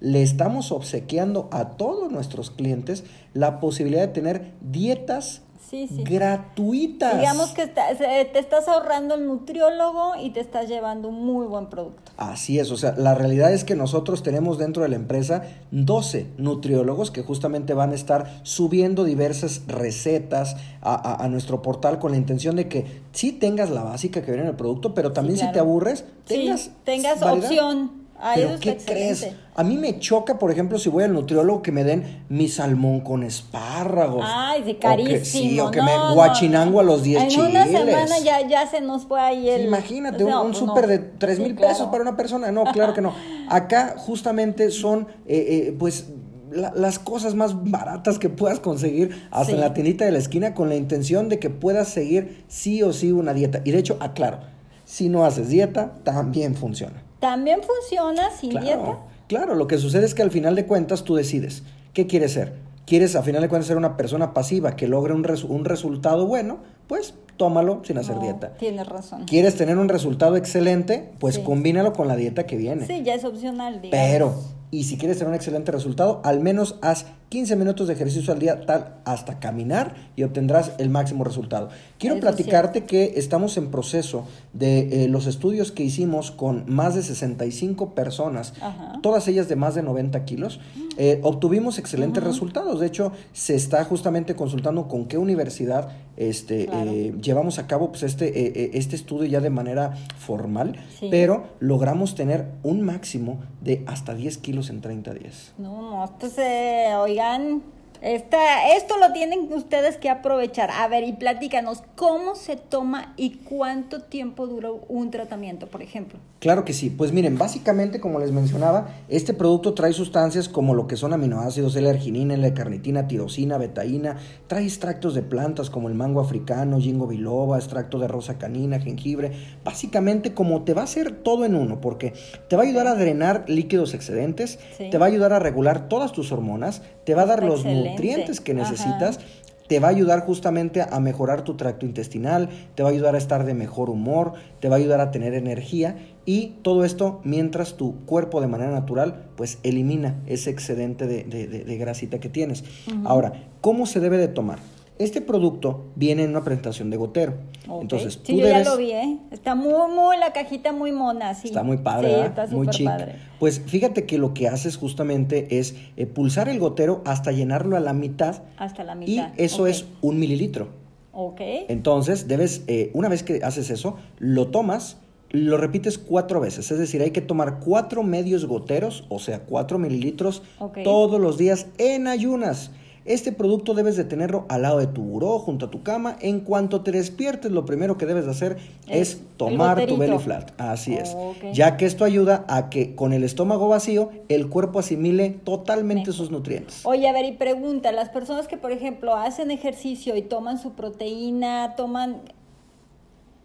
le 0.00 0.22
estamos 0.22 0.72
obsequiando 0.72 1.48
a 1.52 1.70
todos 1.70 2.10
nuestros 2.10 2.50
clientes 2.50 3.04
la 3.34 3.60
posibilidad 3.60 4.02
de 4.02 4.08
tener 4.08 4.52
dietas 4.60 5.42
Sí, 5.68 5.86
sí. 5.86 6.02
gratuitas. 6.02 7.18
Digamos 7.20 7.50
que 7.50 7.62
está- 7.62 7.94
te 7.96 8.38
estás 8.40 8.66
ahorrando 8.66 9.14
el 9.14 9.26
nutriólogo 9.26 10.14
y 10.20 10.30
te 10.30 10.40
estás 10.40 10.68
llevando 10.68 11.08
un 11.08 11.24
muy 11.24 11.46
buen 11.46 11.66
producto. 11.66 12.10
Así 12.16 12.58
es, 12.58 12.72
o 12.72 12.76
sea, 12.76 12.94
la 12.96 13.14
realidad 13.14 13.52
es 13.52 13.62
que 13.62 13.76
nosotros 13.76 14.24
tenemos 14.24 14.58
dentro 14.58 14.82
de 14.82 14.88
la 14.88 14.96
empresa 14.96 15.42
12 15.70 16.26
nutriólogos 16.38 17.12
que 17.12 17.22
justamente 17.22 17.72
van 17.72 17.92
a 17.92 17.94
estar 17.94 18.40
subiendo 18.42 19.04
diversas 19.04 19.62
recetas 19.68 20.56
a, 20.80 20.94
a- 20.94 21.24
a 21.24 21.28
nuestro 21.28 21.62
portal 21.62 22.00
con 22.00 22.10
la 22.12 22.16
intención 22.18 22.56
de 22.56 22.66
que 22.66 23.02
sí 23.12 23.30
tengas 23.30 23.70
la 23.70 23.84
básica 23.84 24.22
que 24.22 24.32
viene 24.32 24.42
en 24.44 24.50
el 24.50 24.56
producto, 24.56 24.92
pero 24.92 25.12
también 25.12 25.36
si 25.36 25.42
claro. 25.42 25.52
te 25.54 25.58
aburres, 25.60 26.04
tengas, 26.26 26.70
tengas 26.84 27.20
variedad. 27.20 27.44
opción. 27.48 27.99
Ah, 28.22 28.32
Pero 28.34 28.50
¿qué 28.60 28.76
crees? 28.76 29.26
A 29.54 29.64
mí 29.64 29.78
me 29.78 29.98
choca, 29.98 30.38
por 30.38 30.50
ejemplo, 30.50 30.78
si 30.78 30.90
voy 30.90 31.04
al 31.04 31.12
nutriólogo 31.14 31.62
que 31.62 31.72
me 31.72 31.84
den 31.84 32.24
mi 32.28 32.48
salmón 32.48 33.00
con 33.00 33.22
espárragos. 33.22 34.24
Ay, 34.26 34.58
sí, 34.62 34.70
O 34.70 34.74
que- 34.74 34.78
carísimo. 34.78 35.22
sí, 35.50 35.60
o 35.60 35.70
que 35.70 35.78
no, 35.78 35.84
me 35.86 35.94
no, 35.96 36.14
guachinango 36.14 36.80
a 36.80 36.82
los 36.82 37.02
10 37.02 37.22
En 37.22 37.28
chiles. 37.30 37.48
una 37.50 37.66
semana 37.66 38.18
ya, 38.18 38.46
ya 38.46 38.66
se 38.66 38.82
nos 38.82 39.06
fue 39.06 39.20
ahí 39.20 39.48
el... 39.48 39.64
Imagínate, 39.64 40.22
No, 40.24 40.42
un, 40.42 40.48
pues 40.48 40.58
súper 40.58 40.86
de 40.86 40.98
3 40.98 41.36
Sí, 41.38 41.42
mil 41.42 41.54
claro. 41.54 41.72
pesos 41.72 41.88
para 41.88 42.02
una 42.02 42.16
persona. 42.16 42.52
No, 42.52 42.64
claro 42.64 42.92
que 42.92 43.00
no. 43.00 43.14
Acá 43.48 43.94
justamente 43.96 44.70
son, 44.70 45.08
eh, 45.26 45.68
eh, 45.68 45.76
pues, 45.78 46.08
la- 46.52 46.72
las 46.74 46.98
cosas 46.98 47.34
más 47.34 47.70
baratas 47.70 48.18
que 48.18 48.28
puedas 48.28 48.60
conseguir 48.60 49.28
hasta 49.30 49.52
en 49.52 49.60
la 49.60 49.72
tiendita 49.72 50.04
de 50.04 50.10
la 50.12 50.18
esquina 50.18 50.52
con 50.54 50.68
la 50.68 50.74
intención 50.76 51.28
de 51.30 51.38
que 51.38 51.48
puedas 51.48 51.88
seguir 51.88 52.44
sí 52.48 52.82
o 52.82 52.92
sí 52.92 53.12
una 53.12 53.32
dieta. 53.32 53.62
Y 53.64 53.70
de 53.70 53.78
hecho, 53.78 53.96
aclaro, 54.00 54.40
si 54.84 55.08
no 55.08 55.24
haces 55.24 55.48
dieta, 55.48 55.92
también 56.04 56.54
funciona. 56.54 57.02
También 57.20 57.60
funciona 57.62 58.30
sin 58.30 58.50
Claro, 58.50 58.66
dieta. 58.66 58.98
claro, 59.28 59.54
lo 59.54 59.66
que 59.66 59.78
sucede 59.78 60.04
es 60.06 60.14
que 60.14 60.22
al 60.22 60.30
final 60.30 60.54
de 60.56 60.66
cuentas 60.66 61.04
tú 61.04 61.14
decides 61.14 61.62
qué 61.92 62.06
quieres 62.06 62.32
ser. 62.32 62.54
¿Quieres 62.86 63.14
a 63.14 63.22
final 63.22 63.40
de 63.42 63.48
cuentas 63.48 63.68
ser 63.68 63.76
una 63.76 63.96
persona 63.96 64.34
pasiva 64.34 64.74
que 64.74 64.88
logre 64.88 65.12
un, 65.14 65.24
un 65.48 65.64
resultado 65.64 66.26
bueno? 66.26 66.58
Pues 66.88 67.14
tómalo 67.36 67.82
sin 67.84 67.98
hacer 67.98 68.16
No, 68.16 68.22
dieta. 68.22 68.54
Tienes 68.58 68.88
razón. 68.88 69.24
¿Quieres 69.26 69.54
tener 69.56 69.78
un 69.78 69.88
resultado 69.88 70.36
excelente? 70.36 71.12
Pues 71.20 71.36
Sí. 71.36 71.42
combínalo 71.42 71.92
con 71.92 72.08
la 72.08 72.16
dieta 72.16 72.46
que 72.46 72.56
viene. 72.56 72.86
Sí, 72.86 73.02
ya 73.04 73.14
es 73.14 73.24
opcional, 73.24 73.80
digamos. 73.80 74.08
Pero, 74.10 74.34
y 74.72 74.84
si 74.84 74.98
quieres 74.98 75.18
tener 75.18 75.28
un 75.28 75.34
excelente 75.36 75.70
resultado, 75.70 76.20
al 76.24 76.40
menos 76.40 76.78
haz 76.82 77.06
15 77.30 77.54
minutos 77.56 77.86
de 77.86 77.94
ejercicio 77.94 78.32
al 78.32 78.40
día, 78.40 78.66
tal 78.66 78.96
hasta 79.04 79.38
caminar 79.38 79.94
y 80.16 80.24
obtendrás 80.24 80.72
el 80.78 80.90
máximo 80.90 81.22
resultado. 81.24 81.68
Quiero 81.98 82.16
Eso 82.16 82.22
platicarte 82.22 82.84
que 82.84 83.14
estamos 83.16 83.56
en 83.56 83.70
proceso 83.70 84.24
de 84.52 85.04
eh, 85.04 85.08
los 85.08 85.26
estudios 85.26 85.70
que 85.72 85.84
hicimos 85.84 86.32
con 86.32 86.64
más 86.66 86.96
de 86.96 87.02
65 87.04 87.94
personas, 87.94 88.52
Ajá. 88.60 88.98
todas 89.00 89.26
ellas 89.28 89.48
de 89.48 89.54
más 89.56 89.74
de 89.76 89.82
90 89.82 90.24
kilos. 90.24 90.60
eh, 90.96 91.18
obtuvimos 91.22 91.78
excelentes 91.78 92.22
resultados. 92.22 92.78
De 92.80 92.86
hecho, 92.86 93.12
se 93.32 93.54
está 93.54 93.82
justamente 93.84 94.34
consultando 94.34 94.86
con 94.88 95.06
qué 95.06 95.16
universidad 95.16 95.88
este, 96.16 96.66
Claro. 96.66 96.90
eh, 96.90 97.14
llevamos 97.22 97.58
a 97.58 97.66
cabo 97.66 97.88
pues, 97.90 98.02
este, 98.02 98.76
este 98.76 98.96
estudio 98.96 99.24
ya 99.26 99.40
de 99.40 99.48
manera 99.48 99.94
formal, 100.18 100.76
Sí. 100.98 101.08
pero 101.10 101.44
logramos 101.60 102.14
tener 102.16 102.48
un 102.64 102.82
máximo 102.82 103.38
de 103.62 103.82
hasta 103.86 104.14
10 104.14 104.36
kilos 104.38 104.68
en 104.68 104.82
30 104.82 105.14
días. 105.14 105.52
No, 105.56 105.80
no, 105.80 106.04
entonces, 106.04 106.38
eh, 106.38 106.92
kalian 107.20 107.60
esta, 108.02 108.68
esto 108.76 108.96
lo 108.98 109.12
tienen 109.12 109.52
ustedes 109.52 109.96
que 109.96 110.08
aprovechar. 110.08 110.70
A 110.70 110.88
ver, 110.88 111.04
y 111.04 111.12
platícanos, 111.12 111.82
¿cómo 111.96 112.34
se 112.34 112.56
toma 112.56 113.12
y 113.16 113.36
cuánto 113.38 114.00
tiempo 114.02 114.46
dura 114.46 114.70
un 114.88 115.10
tratamiento, 115.10 115.66
por 115.66 115.82
ejemplo? 115.82 116.18
Claro 116.38 116.64
que 116.64 116.72
sí. 116.72 116.88
Pues 116.88 117.12
miren, 117.12 117.36
básicamente, 117.36 118.00
como 118.00 118.18
les 118.18 118.32
mencionaba, 118.32 118.88
este 119.08 119.34
producto 119.34 119.74
trae 119.74 119.92
sustancias 119.92 120.48
como 120.48 120.74
lo 120.74 120.86
que 120.86 120.96
son 120.96 121.12
aminoácidos, 121.12 121.76
L-arginina, 121.76 122.34
L-carnitina, 122.34 123.06
tirosina, 123.06 123.58
betaína, 123.58 124.16
trae 124.46 124.64
extractos 124.64 125.14
de 125.14 125.22
plantas 125.22 125.68
como 125.68 125.88
el 125.88 125.94
mango 125.94 126.20
africano, 126.20 126.80
ginkgo 126.80 127.06
biloba, 127.06 127.58
extracto 127.58 127.98
de 127.98 128.08
rosa 128.08 128.38
canina, 128.38 128.80
jengibre, 128.80 129.32
básicamente 129.64 130.32
como 130.32 130.62
te 130.62 130.72
va 130.72 130.80
a 130.80 130.84
hacer 130.84 131.12
todo 131.22 131.44
en 131.44 131.54
uno, 131.54 131.80
porque 131.80 132.14
te 132.48 132.56
va 132.56 132.62
a 132.62 132.66
ayudar 132.66 132.86
a 132.86 132.94
drenar 132.94 133.44
líquidos 133.46 133.92
excedentes, 133.92 134.58
Sí. 134.78 134.88
te 134.90 134.96
va 134.98 135.06
a 135.06 135.08
ayudar 135.08 135.32
a 135.34 135.38
regular 135.38 135.88
todas 135.88 136.12
tus 136.12 136.32
hormonas, 136.32 136.82
te 137.04 137.14
va 137.14 137.22
a 137.22 137.26
dar 137.26 137.42
los. 137.44 137.64
Nutrientes 137.90 138.40
que 138.40 138.52
Ajá. 138.52 138.60
necesitas 138.62 139.20
te 139.68 139.78
va 139.78 139.86
a 139.86 139.90
ayudar 139.92 140.26
justamente 140.26 140.82
a 140.82 140.98
mejorar 140.98 141.42
tu 141.44 141.54
tracto 141.54 141.86
intestinal, 141.86 142.48
te 142.74 142.82
va 142.82 142.88
a 142.88 142.92
ayudar 142.92 143.14
a 143.14 143.18
estar 143.18 143.44
de 143.44 143.54
mejor 143.54 143.88
humor, 143.88 144.32
te 144.58 144.68
va 144.68 144.74
a 144.74 144.78
ayudar 144.78 145.00
a 145.00 145.12
tener 145.12 145.32
energía 145.34 145.94
y 146.26 146.56
todo 146.62 146.84
esto 146.84 147.20
mientras 147.22 147.74
tu 147.76 148.04
cuerpo 148.04 148.40
de 148.40 148.48
manera 148.48 148.72
natural 148.72 149.26
pues 149.36 149.58
elimina 149.62 150.16
ese 150.26 150.50
excedente 150.50 151.06
de, 151.06 151.22
de- 151.22 151.46
de- 151.46 151.64
de 151.64 151.76
grasita 151.78 152.18
que 152.18 152.28
tienes. 152.28 152.64
Ahora, 153.04 153.44
¿cómo 153.60 153.86
se 153.86 154.00
debe 154.00 154.18
de 154.18 154.26
tomar? 154.26 154.58
Este 155.00 155.20
producto 155.20 155.86
viene 155.96 156.24
en 156.24 156.30
una 156.30 156.44
presentación 156.44 156.90
de 156.90 156.96
gotero. 156.96 157.34
Ok. 157.68 157.82
Entonces, 157.82 158.14
sí, 158.22 158.32
tú 158.34 158.38
yo 158.38 158.46
debes... 158.46 158.64
ya 158.64 158.70
lo 158.70 158.76
vi, 158.76 158.90
¿eh? 158.92 159.18
Está 159.30 159.54
muy, 159.54 159.90
muy, 159.92 160.18
la 160.18 160.32
cajita 160.32 160.72
muy 160.72 160.92
mona, 160.92 161.34
sí. 161.34 161.48
Está 161.48 161.62
muy 161.62 161.78
padre, 161.78 162.08
Sí, 162.08 162.14
¿verdad? 162.16 162.44
está 162.44 162.56
muy 162.56 162.68
chic. 162.68 162.86
padre. 162.86 163.14
Pues 163.38 163.60
fíjate 163.60 164.04
que 164.04 164.18
lo 164.18 164.34
que 164.34 164.48
haces 164.48 164.76
justamente 164.76 165.58
es 165.58 165.74
eh, 165.96 166.06
pulsar 166.06 166.48
el 166.48 166.58
gotero 166.58 167.00
hasta 167.06 167.32
llenarlo 167.32 167.76
a 167.76 167.80
la 167.80 167.92
mitad 167.94 168.42
Hasta 168.58 168.84
la 168.84 168.92
y 168.94 168.98
mitad. 168.98 169.30
eso 169.38 169.62
ok. 169.62 169.68
es 169.68 169.86
un 170.02 170.18
mililitro. 170.18 170.68
Ok. 171.12 171.40
Entonces, 171.68 172.28
debes, 172.28 172.62
eh, 172.66 172.90
una 172.94 173.08
vez 173.08 173.22
que 173.22 173.40
haces 173.42 173.70
eso, 173.70 173.96
lo 174.18 174.48
tomas, 174.48 174.98
lo 175.30 175.56
repites 175.56 175.96
cuatro 175.96 176.40
veces. 176.40 176.70
Es 176.70 176.78
decir, 176.78 177.00
hay 177.02 177.12
que 177.12 177.20
tomar 177.20 177.60
cuatro 177.60 178.02
medios 178.02 178.44
goteros, 178.46 179.06
o 179.08 179.18
sea, 179.18 179.40
cuatro 179.40 179.78
mililitros, 179.78 180.42
todos 180.84 181.20
los 181.20 181.38
días 181.38 181.66
en 181.78 182.06
ayunas. 182.06 182.72
Este 183.06 183.32
producto 183.32 183.72
debes 183.72 183.96
de 183.96 184.04
tenerlo 184.04 184.44
al 184.48 184.62
lado 184.62 184.78
de 184.78 184.86
tu 184.86 185.02
buró, 185.02 185.38
junto 185.38 185.66
a 185.66 185.70
tu 185.70 185.82
cama. 185.82 186.16
En 186.20 186.40
cuanto 186.40 186.82
te 186.82 186.92
despiertes, 186.92 187.50
lo 187.50 187.64
primero 187.64 187.96
que 187.96 188.04
debes 188.04 188.26
de 188.26 188.30
hacer 188.30 188.58
es 188.88 189.20
tomar 189.36 189.86
tu 189.86 189.96
belly 189.96 190.18
flat. 190.18 190.52
Así 190.60 190.94
es. 190.94 191.14
Oh. 191.16 191.34
Ya 191.52 191.76
que 191.76 191.86
esto 191.86 192.04
ayuda 192.04 192.44
a 192.48 192.68
que 192.68 192.94
con 192.94 193.12
el 193.12 193.24
estómago 193.24 193.68
vacío 193.68 194.10
el 194.28 194.48
cuerpo 194.48 194.80
asimile 194.80 195.30
totalmente 195.30 196.12
sus 196.12 196.30
nutrientes. 196.30 196.84
Oye, 196.84 197.08
a 197.08 197.12
ver, 197.12 197.24
y 197.24 197.32
pregunta, 197.32 197.90
las 197.92 198.10
personas 198.10 198.48
que, 198.48 198.58
por 198.58 198.70
ejemplo, 198.70 199.14
hacen 199.14 199.50
ejercicio 199.50 200.14
y 200.16 200.22
toman 200.22 200.58
su 200.58 200.72
proteína, 200.72 201.74
toman 201.76 202.20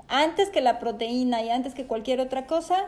antes 0.07 0.49
que 0.49 0.61
la 0.61 0.79
proteína 0.79 1.43
y 1.43 1.49
antes 1.49 1.73
que 1.73 1.85
cualquier 1.85 2.19
otra 2.19 2.45
cosa, 2.45 2.87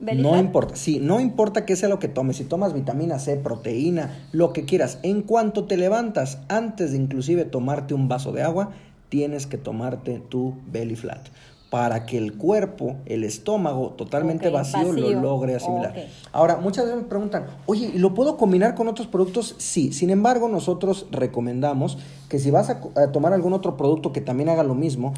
No 0.00 0.36
importa, 0.36 0.76
sí, 0.76 0.98
no 1.00 1.20
importa 1.20 1.64
qué 1.64 1.76
sea 1.76 1.88
lo 1.88 1.98
que 1.98 2.08
tomes, 2.08 2.36
si 2.36 2.44
tomas 2.44 2.74
vitamina 2.74 3.18
C, 3.18 3.36
proteína, 3.36 4.26
lo 4.32 4.52
que 4.52 4.64
quieras, 4.64 4.98
en 5.02 5.22
cuanto 5.22 5.64
te 5.64 5.76
levantas, 5.76 6.38
antes 6.48 6.92
de 6.92 6.98
inclusive 6.98 7.44
tomarte 7.44 7.94
un 7.94 8.08
vaso 8.08 8.32
de 8.32 8.42
agua, 8.42 8.70
tienes 9.08 9.46
que 9.46 9.56
tomarte 9.56 10.20
tu 10.28 10.54
belly 10.70 10.96
flat 10.96 11.28
para 11.74 12.06
que 12.06 12.16
el 12.16 12.34
cuerpo, 12.34 12.98
el 13.04 13.24
estómago 13.24 13.90
totalmente 13.90 14.48
vacío, 14.48 14.90
vacío. 14.90 15.10
lo 15.10 15.20
logre 15.20 15.56
asimilar. 15.56 15.92
Ahora, 16.30 16.58
muchas 16.58 16.84
veces 16.84 17.02
me 17.02 17.08
preguntan, 17.08 17.46
oye, 17.66 17.90
¿y 17.92 17.98
lo 17.98 18.14
puedo 18.14 18.36
combinar 18.36 18.76
con 18.76 18.86
otros 18.86 19.08
productos? 19.08 19.56
Sí, 19.58 19.92
sin 19.92 20.10
embargo, 20.10 20.46
nosotros 20.48 21.06
recomendamos 21.10 21.98
que 22.34 22.40
si 22.40 22.50
vas 22.50 22.68
a, 22.68 22.80
tomar 23.12 23.32
algún 23.32 23.52
otro 23.52 23.76
producto 23.76 24.12
que 24.12 24.20
también 24.20 24.48
haga 24.48 24.64
lo 24.64 24.74
mismo, 24.74 25.14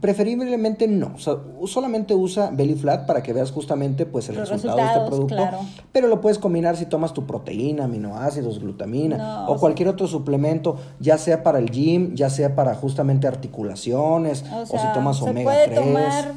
preferiblemente 0.00 0.88
no. 0.88 1.12
O 1.14 1.18
sea, 1.20 1.36
solamente 1.64 2.12
usa 2.12 2.50
Belly 2.52 2.74
Flat 2.74 3.06
para 3.06 3.22
que 3.22 3.32
veas 3.32 3.52
justamente 3.52 4.04
pues, 4.04 4.28
el 4.30 4.34
Los 4.34 4.48
resultado 4.48 4.78
de 4.78 4.84
este 4.84 5.06
producto. 5.06 5.36
claro. 5.36 5.60
Pero 5.92 6.08
lo 6.08 6.20
puedes 6.20 6.40
combinar 6.40 6.76
si 6.76 6.86
tomas 6.86 7.14
tu 7.14 7.24
proteína, 7.24 7.84
aminoácidos, 7.84 8.58
glutamina 8.58 9.16
No, 9.16 9.46
o 9.46 9.52
o 9.52 9.60
cualquier 9.60 9.90
otro 9.90 10.08
suplemento, 10.08 10.76
ya 10.98 11.18
sea 11.18 11.44
para 11.44 11.60
el 11.60 11.70
gym, 11.70 12.16
ya 12.16 12.30
sea 12.30 12.56
para 12.56 12.74
justamente 12.74 13.28
articulaciones, 13.28 14.44
O 14.52 14.62
o, 14.62 14.66
sea, 14.66 14.80
si 14.80 14.92
tomas 14.92 15.22
omega 15.22 15.44
puede 15.44 15.66
3. 15.66 15.80
tomar 15.80 16.34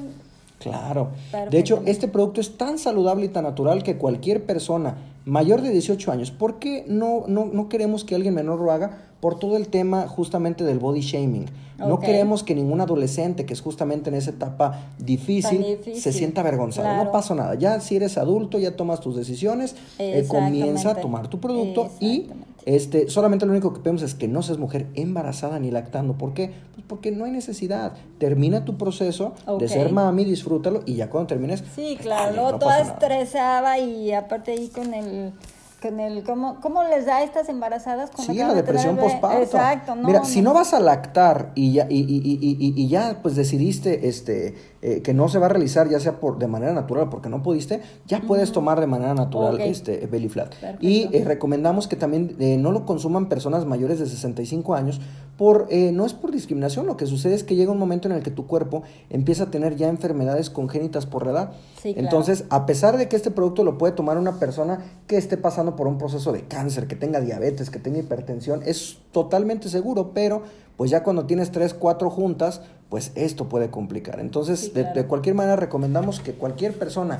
Claro. 0.60 1.10
De 1.50 1.58
hecho, 1.58 1.82
este 1.86 2.08
producto 2.08 2.40
es 2.40 2.56
tan 2.56 2.78
saludable 2.78 3.26
y 3.26 3.30
tan 3.30 3.46
natural 3.46 3.82
que 3.82 3.98
cualquier 3.98 4.46
persona 4.46 4.98
mayor 5.26 5.62
de 5.62 5.72
18 5.72 6.12
años, 6.12 6.32
¿por 6.32 6.60
qué 6.60 6.86
no, 6.88 7.24
no, 7.28 7.46
no 7.46 7.70
queremos 7.70 8.04
que 8.04 8.14
alguien 8.14 8.36
menor 8.36 8.60
lo 8.60 8.72
haga? 8.72 9.09
Por 9.20 9.38
todo 9.38 9.58
el 9.58 9.68
tema 9.68 10.08
justamente 10.08 10.64
del 10.64 10.80
body 10.80 11.02
shaming. 11.02 11.46
No 11.78 12.00
queremos 12.00 12.44
que 12.44 12.56
ningún 12.56 12.82
adolescente 12.82 13.46
que 13.46 13.54
es 13.54 13.62
justamente 13.62 14.10
en 14.10 14.16
esa 14.16 14.32
etapa 14.32 14.82
difícil, 14.98 15.80
se 15.96 16.12
sienta 16.12 16.42
avergonzado. 16.42 16.88
claro. 16.88 17.06
No 17.06 17.12
pasa 17.12 17.36
nada. 17.36 17.56
Ya 17.56 17.80
si 17.80 17.96
eres 17.96 18.18
adulto, 18.18 18.60
ya 18.60 18.76
tomas 18.76 19.00
tus 19.00 19.16
decisiones, 19.16 19.76
eh, 19.98 20.26
comienza 20.28 20.92
a 20.92 20.96
tomar 20.96 21.30
tu 21.30 21.40
producto 21.40 21.90
y 22.00 22.28
este, 22.66 23.10
solamente 23.10 23.46
lo 23.46 23.52
único 23.52 23.74
que 23.74 23.80
pedimos 23.80 24.02
es 24.02 24.14
que 24.14 24.28
no 24.28 24.44
seas 24.44 24.58
mujer 24.58 24.88
embarazada 24.94 25.60
ni 25.60 25.72
lactando. 25.72 26.18
¿Por 26.18 26.34
qué? 26.34 26.52
Pues 26.76 26.86
porque 26.88 27.12
no 27.12 27.26
hay 27.26 27.32
necesidad. 27.32 27.94
Termina 28.18 28.66
tu 28.66 28.78
proceso 28.78 29.34
de 29.60 29.68
ser 29.68 29.92
mami, 29.92 30.26
disfrútalo 30.26 30.84
y 30.86 30.96
ya 30.96 31.10
cuando 31.10 31.28
termines. 31.28 31.64
Sí, 31.76 31.98
claro, 32.00 32.36
no 32.36 32.60
toda 32.60 32.82
estresada 32.82 33.80
y 33.80 34.12
aparte 34.12 34.52
ahí 34.52 34.68
con 34.68 34.94
el 34.94 35.32
con 35.82 36.00
el 36.00 36.24
cómo 36.24 36.60
cómo 36.62 36.84
les 36.84 37.06
da 37.06 37.18
a 37.18 37.24
estas 37.24 37.48
embarazadas 37.50 38.12
cuando 38.14 38.34
Sí, 38.34 38.40
la 38.40 38.50
de 38.50 38.56
depresión 38.56 38.98
postparto. 38.98 39.42
Exacto, 39.44 39.96
no. 39.96 40.08
Mira, 40.08 40.24
si 40.26 40.42
no 40.42 40.54
vas 40.54 40.74
a 40.74 40.80
lactar 40.80 41.52
y 41.56 41.74
ya, 41.74 41.88
y, 41.90 42.00
y- 42.00 42.22
y- 42.24 42.58
y- 42.60 42.74
y 42.84 42.88
ya 42.90 43.20
pues 43.22 43.36
decidiste 43.36 44.08
este, 44.10 44.56
eh, 44.82 45.02
que 45.02 45.14
no 45.14 45.28
se 45.28 45.40
va 45.40 45.48
a 45.48 45.50
realizar, 45.50 45.90
ya 45.90 46.00
sea 46.00 46.20
por 46.20 46.38
de 46.38 46.48
manera 46.48 46.74
natural 46.74 47.08
o 47.08 47.10
porque 47.10 47.30
no 47.30 47.44
pudiste, 47.44 47.82
ya 48.08 48.22
puedes 48.22 48.52
tomar 48.52 48.80
de 48.80 48.88
manera 48.88 49.14
natural 49.14 49.60
este 49.62 50.08
Belly 50.08 50.30
Flat. 50.30 50.50
Perfecto. 50.50 50.86
Y 50.86 51.10
eh, 51.12 51.24
recomendamos 51.26 51.88
que 51.88 51.96
también 51.96 52.36
eh, 52.40 52.58
no 52.58 52.72
lo 52.72 52.86
consuman 52.86 53.30
personas 53.30 53.66
mayores 53.66 54.00
de 54.00 54.06
65 54.06 54.76
años, 54.76 55.02
por 55.40 55.68
eh, 55.70 55.94
no 55.94 56.06
es 56.06 56.14
por 56.14 56.32
discriminación, 56.32 56.86
lo 56.86 56.98
que 56.98 57.06
sucede 57.06 57.34
es 57.34 57.46
que 57.46 57.56
llega 57.56 57.72
un 57.72 57.78
momento 57.78 58.10
en 58.10 58.14
el 58.14 58.22
que 58.24 58.30
tu 58.30 58.46
cuerpo 58.46 58.84
empieza 59.10 59.46
a 59.46 59.52
tener 59.52 59.78
ya 59.78 59.88
enfermedades 59.88 60.50
congénitas 60.50 61.06
por 61.06 61.26
la 61.26 61.32
edad. 61.32 61.52
Sí, 61.82 61.94
claro. 61.94 62.08
Entonces, 62.08 62.44
a 62.50 62.66
pesar 62.66 62.98
de 62.98 63.08
que 63.08 63.16
este 63.16 63.32
producto 63.32 63.64
lo 63.64 63.78
puede 63.78 63.94
tomar 63.94 64.18
una 64.18 64.38
persona 64.38 64.84
que 65.08 65.16
esté 65.16 65.38
pasando 65.38 65.78
por 65.78 65.88
un 65.88 65.98
proceso 65.98 66.34
de 66.34 66.42
cáncer, 66.42 66.88
que 66.88 66.98
tenga 66.98 67.22
diabetes, 67.22 67.70
que 67.70 67.80
tenga 67.80 68.00
hipertensión, 68.00 68.64
es 68.66 68.98
totalmente 69.14 69.70
seguro, 69.70 70.12
pero 70.14 70.44
pues 70.76 70.92
ya 70.92 71.04
cuando 71.04 71.26
tienes 71.26 71.52
tres, 71.52 71.74
cuatro 71.74 72.10
juntas, 72.10 72.62
pues 72.90 73.12
esto 73.16 73.48
puede 73.50 73.70
complicar. 73.70 74.20
Entonces, 74.20 74.60
Sí, 74.62 74.68
de- 74.72 74.82
claro. 74.82 74.96
de, 74.96 75.06
cualquier 75.08 75.36
manera 75.36 75.56
recomendamos 75.56 76.20
que 76.20 76.34
cualquier 76.34 76.78
persona 76.78 77.20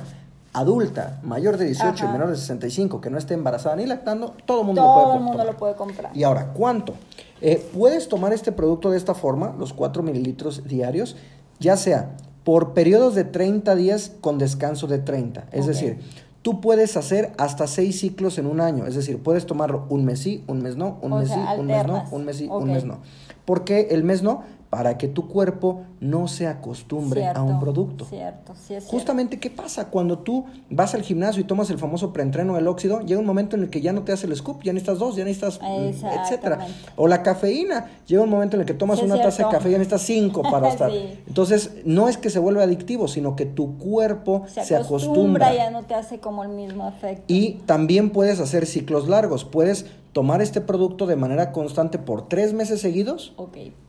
adulta, 0.52 1.20
mayor 1.22 1.56
de 1.58 1.66
18 1.66 2.04
Ajá. 2.04 2.08
y 2.08 2.12
menor 2.12 2.30
de 2.30 2.36
65, 2.36 3.00
que 3.00 3.08
no 3.08 3.18
esté 3.18 3.34
embarazada 3.34 3.76
ni 3.76 3.86
lactando, 3.86 4.34
todo 4.46 4.60
el 4.62 4.66
mundo 4.66 4.82
lo 4.82 4.92
puede 4.92 5.04
todo 5.04 5.14
el 5.14 5.20
mundo 5.20 5.32
tomar. 5.38 5.46
lo 5.52 5.56
puede 5.58 5.74
comprar. 5.76 6.16
Y 6.16 6.24
ahora, 6.24 6.52
¿cuánto? 6.54 6.94
Eh, 7.40 7.64
puedes 7.72 8.08
tomar 8.08 8.32
este 8.32 8.50
producto 8.50 8.90
de 8.90 8.96
esta 8.98 9.14
forma, 9.14 9.54
los 9.58 9.72
4 9.72 10.02
mililitros 10.02 10.64
diarios, 10.66 11.16
ya 11.60 11.76
sea 11.76 12.16
por 12.42 12.72
periodos 12.74 13.14
de 13.14 13.22
30 13.24 13.76
días 13.76 14.12
con 14.20 14.38
descanso 14.38 14.88
de 14.88 14.98
30. 14.98 15.44
Es 15.52 15.66
decir, 15.66 16.00
tú 16.42 16.60
puedes 16.60 16.96
hacer 16.96 17.32
hasta 17.38 17.66
6 17.68 18.00
ciclos 18.00 18.38
en 18.38 18.46
un 18.46 18.60
año. 18.60 18.86
Es 18.86 18.96
decir, 18.96 19.22
puedes 19.22 19.46
tomarlo 19.46 19.86
un 19.88 20.04
mes 20.04 20.18
sí, 20.20 20.42
un 20.48 20.62
mes 20.62 20.74
no, 20.76 20.98
un 21.02 21.12
O 21.12 21.18
mes 21.18 21.28
sea, 21.28 21.54
sí, 21.54 21.60
un 21.60 21.66
mes 21.66 21.86
no, 21.86 22.04
un 22.10 22.24
mes 22.24 22.36
sí, 22.38 22.48
un 22.50 22.64
mes 22.72 22.84
no. 22.84 22.98
¿Por 23.44 23.62
qué 23.64 23.88
el 23.92 24.02
mes 24.04 24.22
no? 24.22 24.42
Para 24.70 24.96
que 24.96 25.08
tu 25.08 25.26
cuerpo 25.26 25.82
no 25.98 26.28
se 26.28 26.46
acostumbre 26.46 27.26
a 27.26 27.42
un 27.42 27.58
producto. 27.58 28.04
Cierto, 28.04 28.54
sí 28.54 28.74
es 28.74 28.84
cierto. 28.84 28.88
Justamente, 28.88 29.40
¿qué 29.40 29.50
pasa? 29.50 29.88
Cuando 29.88 30.20
tú 30.20 30.44
vas 30.70 30.94
al 30.94 31.02
gimnasio 31.02 31.40
y 31.40 31.44
tomas 31.44 31.70
el 31.70 31.78
famoso 31.78 32.12
preentreno 32.12 32.54
del 32.54 32.68
óxido, 32.68 33.00
llega 33.00 33.18
un 33.18 33.26
momento 33.26 33.56
en 33.56 33.64
el 33.64 33.70
que 33.70 33.80
ya 33.80 33.92
no 33.92 34.02
te 34.04 34.12
hace 34.12 34.26
el 34.26 34.36
scoop, 34.36 34.62
ya 34.62 34.72
necesitas 34.72 35.00
dos, 35.00 35.16
ya 35.16 35.24
necesitas, 35.24 35.60
mm, 35.60 36.06
etcétera. 36.20 36.66
O 36.96 37.08
la 37.08 37.22
cafeína, 37.24 37.90
llega 38.06 38.22
un 38.22 38.30
momento 38.30 38.56
en 38.56 38.60
el 38.60 38.66
que 38.66 38.74
tomas 38.74 39.00
Sí, 39.00 39.04
una 39.04 39.20
taza 39.20 39.44
de 39.44 39.50
café 39.50 39.68
y 39.68 39.72
ya 39.72 39.78
necesitas 39.78 40.02
cinco 40.02 40.42
para 40.42 40.68
estar. 40.72 40.90
Sí. 40.90 41.18
Entonces, 41.26 41.72
no 41.84 42.08
es 42.08 42.16
que 42.16 42.30
se 42.30 42.38
vuelva 42.38 42.62
adictivo, 42.62 43.08
sino 43.08 43.34
que 43.34 43.46
tu 43.46 43.76
cuerpo 43.76 44.44
se, 44.46 44.64
se 44.64 44.76
acostumbra. 44.76 45.48
acostumbra, 45.48 45.54
ya 45.54 45.70
no 45.70 45.82
te 45.82 45.94
hace 45.94 46.20
como 46.20 46.44
el 46.44 46.50
mismo 46.50 46.88
efecto. 46.88 47.24
Y 47.26 47.54
también 47.66 48.10
puedes 48.10 48.38
hacer 48.38 48.66
ciclos 48.66 49.08
largos. 49.08 49.44
Puedes 49.44 49.86
tomar 50.12 50.42
este 50.42 50.60
producto 50.60 51.06
de 51.06 51.14
manera 51.16 51.52
constante 51.52 51.98
por 51.98 52.28
tres 52.28 52.52
meses 52.52 52.80
seguidos 52.80 53.32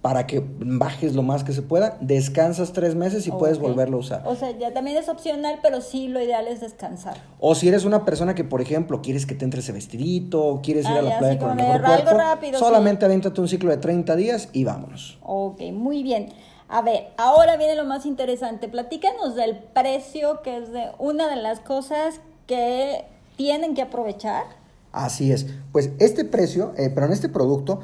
para 0.02 0.28
que 0.28 0.44
bajes 0.60 1.16
lo 1.16 1.24
más 1.24 1.44
que 1.44 1.52
se 1.52 1.62
pueda, 1.64 1.98
descansas 2.00 2.74
tres 2.74 2.94
meses 2.96 3.26
y 3.28 3.32
puedes 3.32 3.58
volverlo 3.60 3.98
a 3.98 4.00
usar. 4.02 4.24
O 4.26 4.36
sea, 4.36 4.52
ya 4.52 4.72
también 4.74 4.98
es 4.98 5.10
opcional, 5.10 5.60
pero 5.64 5.82
sí 5.82 6.08
lo 6.08 6.22
ideal 6.22 6.48
es 6.48 6.62
descansar. 6.62 7.18
O 7.40 7.56
si 7.56 7.68
eres 7.68 7.86
una 7.86 8.06
persona 8.06 8.36
que, 8.36 8.44
por 8.44 8.62
ejemplo, 8.62 9.02
quieres 9.02 9.26
que 9.26 9.34
te 9.36 9.46
entre 9.46 9.62
ese 9.62 9.72
vestidito, 9.72 10.60
quieres 10.62 10.86
ir 10.86 10.92
Ah, 10.92 11.00
a 11.00 11.02
la 11.02 11.10
ya, 11.12 11.20
playa 11.20 11.34
sí, 11.34 11.40
con 11.40 11.50
el 11.52 11.56
mejor 11.58 11.82
cuerpo, 11.84 12.12
rápido, 12.12 12.54
sí. 12.54 12.60
solamente 12.66 13.06
avéntate 13.06 13.42
un 13.42 13.48
ciclo 13.48 13.72
de 13.72 13.78
30 13.78 14.16
días 14.16 14.50
y 14.54 14.64
vámonos. 14.64 15.18
Ok, 15.24 15.62
muy 15.74 16.04
bien. 16.04 16.30
A 16.70 16.82
ver, 16.82 17.10
ahora 17.18 17.58
viene 17.58 17.76
lo 17.76 17.84
más 17.86 18.06
interesante. 18.06 18.68
Platícanos 18.70 19.36
del 19.36 19.58
precio, 19.58 20.42
que 20.44 20.58
es 20.58 20.72
de 20.72 20.92
una 21.00 21.28
de 21.30 21.36
las 21.36 21.60
cosas 21.60 22.22
que 22.48 23.06
tienen 23.36 23.74
que 23.74 23.82
aprovechar. 23.82 24.61
Así 24.92 25.32
es. 25.32 25.48
Pues 25.72 25.92
este 26.00 26.26
precio, 26.26 26.74
eh, 26.78 26.92
pero 26.94 27.08
en 27.08 27.14
este 27.14 27.30
producto, 27.30 27.80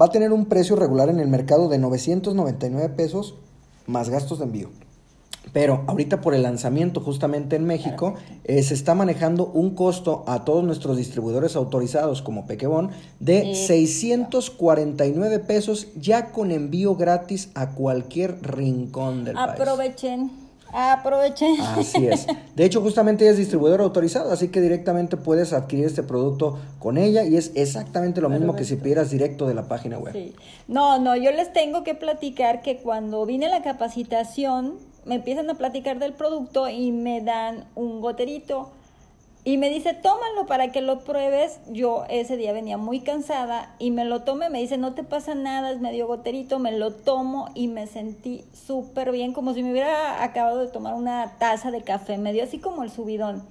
va 0.00 0.06
a 0.06 0.10
tener 0.10 0.32
un 0.32 0.46
precio 0.46 0.76
regular 0.76 1.08
en 1.08 1.20
el 1.20 1.28
mercado 1.28 1.68
de 1.68 1.78
999 1.78 2.88
pesos 2.90 3.34
más 3.86 4.08
gastos 4.08 4.38
de 4.38 4.44
envío. 4.44 4.70
Pero 5.52 5.84
ahorita 5.88 6.20
por 6.20 6.34
el 6.34 6.42
lanzamiento 6.42 7.00
justamente 7.00 7.56
en 7.56 7.64
México, 7.64 8.14
eh, 8.44 8.62
se 8.62 8.74
está 8.74 8.94
manejando 8.94 9.46
un 9.46 9.74
costo 9.74 10.22
a 10.26 10.44
todos 10.44 10.62
nuestros 10.62 10.96
distribuidores 10.96 11.56
autorizados 11.56 12.22
como 12.22 12.46
Pequebón 12.46 12.90
de 13.18 13.52
Eh, 13.52 13.54
649 13.54 15.38
pesos 15.40 15.88
ya 15.96 16.30
con 16.30 16.50
envío 16.52 16.94
gratis 16.94 17.50
a 17.54 17.70
cualquier 17.70 18.38
rincón 18.42 19.24
del 19.24 19.34
país. 19.34 19.60
Aprovechen, 19.60 20.30
aprovechen. 20.72 21.60
Así 21.60 22.06
es. 22.06 22.26
De 22.54 22.64
hecho, 22.64 22.80
justamente 22.80 23.24
ella 23.24 23.32
es 23.32 23.38
distribuidora 23.38 23.84
autorizada, 23.84 24.32
así 24.32 24.48
que 24.48 24.60
directamente 24.60 25.16
puedes 25.16 25.52
adquirir 25.52 25.86
este 25.86 26.02
producto 26.02 26.58
con 26.78 26.98
ella 26.98 27.24
y 27.24 27.36
es 27.36 27.52
exactamente 27.54 28.20
lo 28.20 28.28
mismo 28.28 28.56
que 28.56 28.64
si 28.64 28.76
pidieras 28.76 29.10
directo 29.10 29.46
de 29.46 29.54
la 29.54 29.68
página 29.68 29.98
web. 29.98 30.12
Sí. 30.12 30.34
No, 30.68 30.98
no, 30.98 31.16
yo 31.16 31.32
les 31.32 31.52
tengo 31.52 31.84
que 31.84 31.94
platicar 31.94 32.62
que 32.62 32.78
cuando 32.78 33.24
vine 33.26 33.46
a 33.46 33.50
la 33.50 33.62
capacitación 33.62 34.74
me 35.04 35.16
empiezan 35.16 35.48
a 35.50 35.54
platicar 35.54 35.98
del 35.98 36.12
producto 36.12 36.68
y 36.68 36.92
me 36.92 37.20
dan 37.22 37.64
un 37.74 38.00
goterito 38.00 38.70
y 39.42 39.56
me 39.56 39.70
dice, 39.70 39.94
tómalo 39.94 40.44
para 40.46 40.70
que 40.70 40.82
lo 40.82 41.00
pruebes. 41.00 41.60
Yo 41.68 42.04
ese 42.10 42.36
día 42.36 42.52
venía 42.52 42.76
muy 42.76 43.00
cansada 43.00 43.74
y 43.78 43.90
me 43.90 44.04
lo 44.04 44.22
tomé, 44.22 44.50
me 44.50 44.60
dice, 44.60 44.76
no 44.76 44.94
te 44.94 45.02
pasa 45.02 45.34
nada, 45.34 45.70
es 45.70 45.80
medio 45.80 46.06
goterito, 46.06 46.58
me 46.58 46.72
lo 46.72 46.92
tomo 46.92 47.48
y 47.54 47.68
me 47.68 47.86
sentí 47.86 48.44
súper 48.52 49.12
bien, 49.12 49.32
como 49.32 49.54
si 49.54 49.62
me 49.62 49.70
hubiera 49.72 50.22
acabado 50.22 50.58
de 50.58 50.68
tomar 50.68 50.94
una 50.94 51.38
taza 51.38 51.70
de 51.70 51.82
café, 51.82 52.18
me 52.18 52.34
dio 52.34 52.44
así 52.44 52.58
como 52.58 52.82
el 52.82 52.90
subidón. 52.90 53.42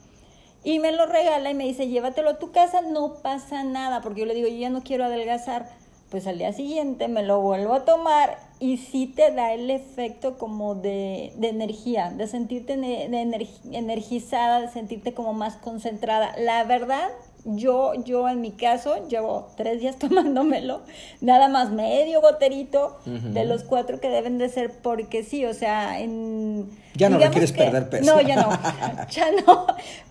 Y 0.63 0.79
me 0.79 0.91
lo 0.91 1.05
regala 1.05 1.49
y 1.49 1.55
me 1.55 1.63
dice, 1.63 1.87
llévatelo 1.87 2.31
a 2.31 2.39
tu 2.39 2.51
casa, 2.51 2.81
no 2.81 3.15
pasa 3.23 3.63
nada, 3.63 4.01
porque 4.01 4.21
yo 4.21 4.25
le 4.27 4.35
digo, 4.35 4.47
yo 4.47 4.57
ya 4.57 4.69
no 4.69 4.83
quiero 4.83 5.05
adelgazar. 5.05 5.69
Pues 6.11 6.27
al 6.27 6.39
día 6.39 6.53
siguiente 6.53 7.07
me 7.07 7.23
lo 7.23 7.39
vuelvo 7.39 7.75
a 7.75 7.85
tomar 7.85 8.48
y 8.59 8.77
sí 8.77 9.07
te 9.07 9.31
da 9.31 9.53
el 9.53 9.69
efecto 9.69 10.37
como 10.37 10.75
de, 10.75 11.31
de 11.37 11.49
energía, 11.49 12.09
de 12.11 12.27
sentirte 12.27 12.75
de 12.77 13.07
energi- 13.09 13.49
energizada, 13.71 14.61
de 14.61 14.67
sentirte 14.69 15.13
como 15.13 15.33
más 15.33 15.55
concentrada. 15.55 16.33
La 16.37 16.63
verdad, 16.65 17.07
Yo, 17.45 17.93
yo 18.03 18.27
en 18.27 18.41
mi 18.41 18.51
caso, 18.51 19.07
llevo 19.07 19.47
tres 19.55 19.79
días 19.79 19.95
tomándomelo, 19.99 20.81
nada 21.21 21.47
más 21.47 21.71
medio 21.71 22.19
goterito 22.19 22.97
de 23.05 23.45
los 23.45 23.63
cuatro 23.63 24.01
que 24.01 24.09
deben 24.09 24.37
de 24.37 24.49
ser, 24.49 24.71
porque 24.81 25.23
sí, 25.23 25.45
o 25.45 25.53
sea, 25.53 26.01
en... 26.01 26.69
Ya 26.95 27.07
no 27.09 27.17
le 27.17 27.29
quieres 27.29 27.53
perder 27.53 27.89
peso. 27.89 28.13
No, 28.13 28.19
ya 28.19 28.35
no, 28.35 28.49
ya 29.09 29.27
no. 29.47 29.67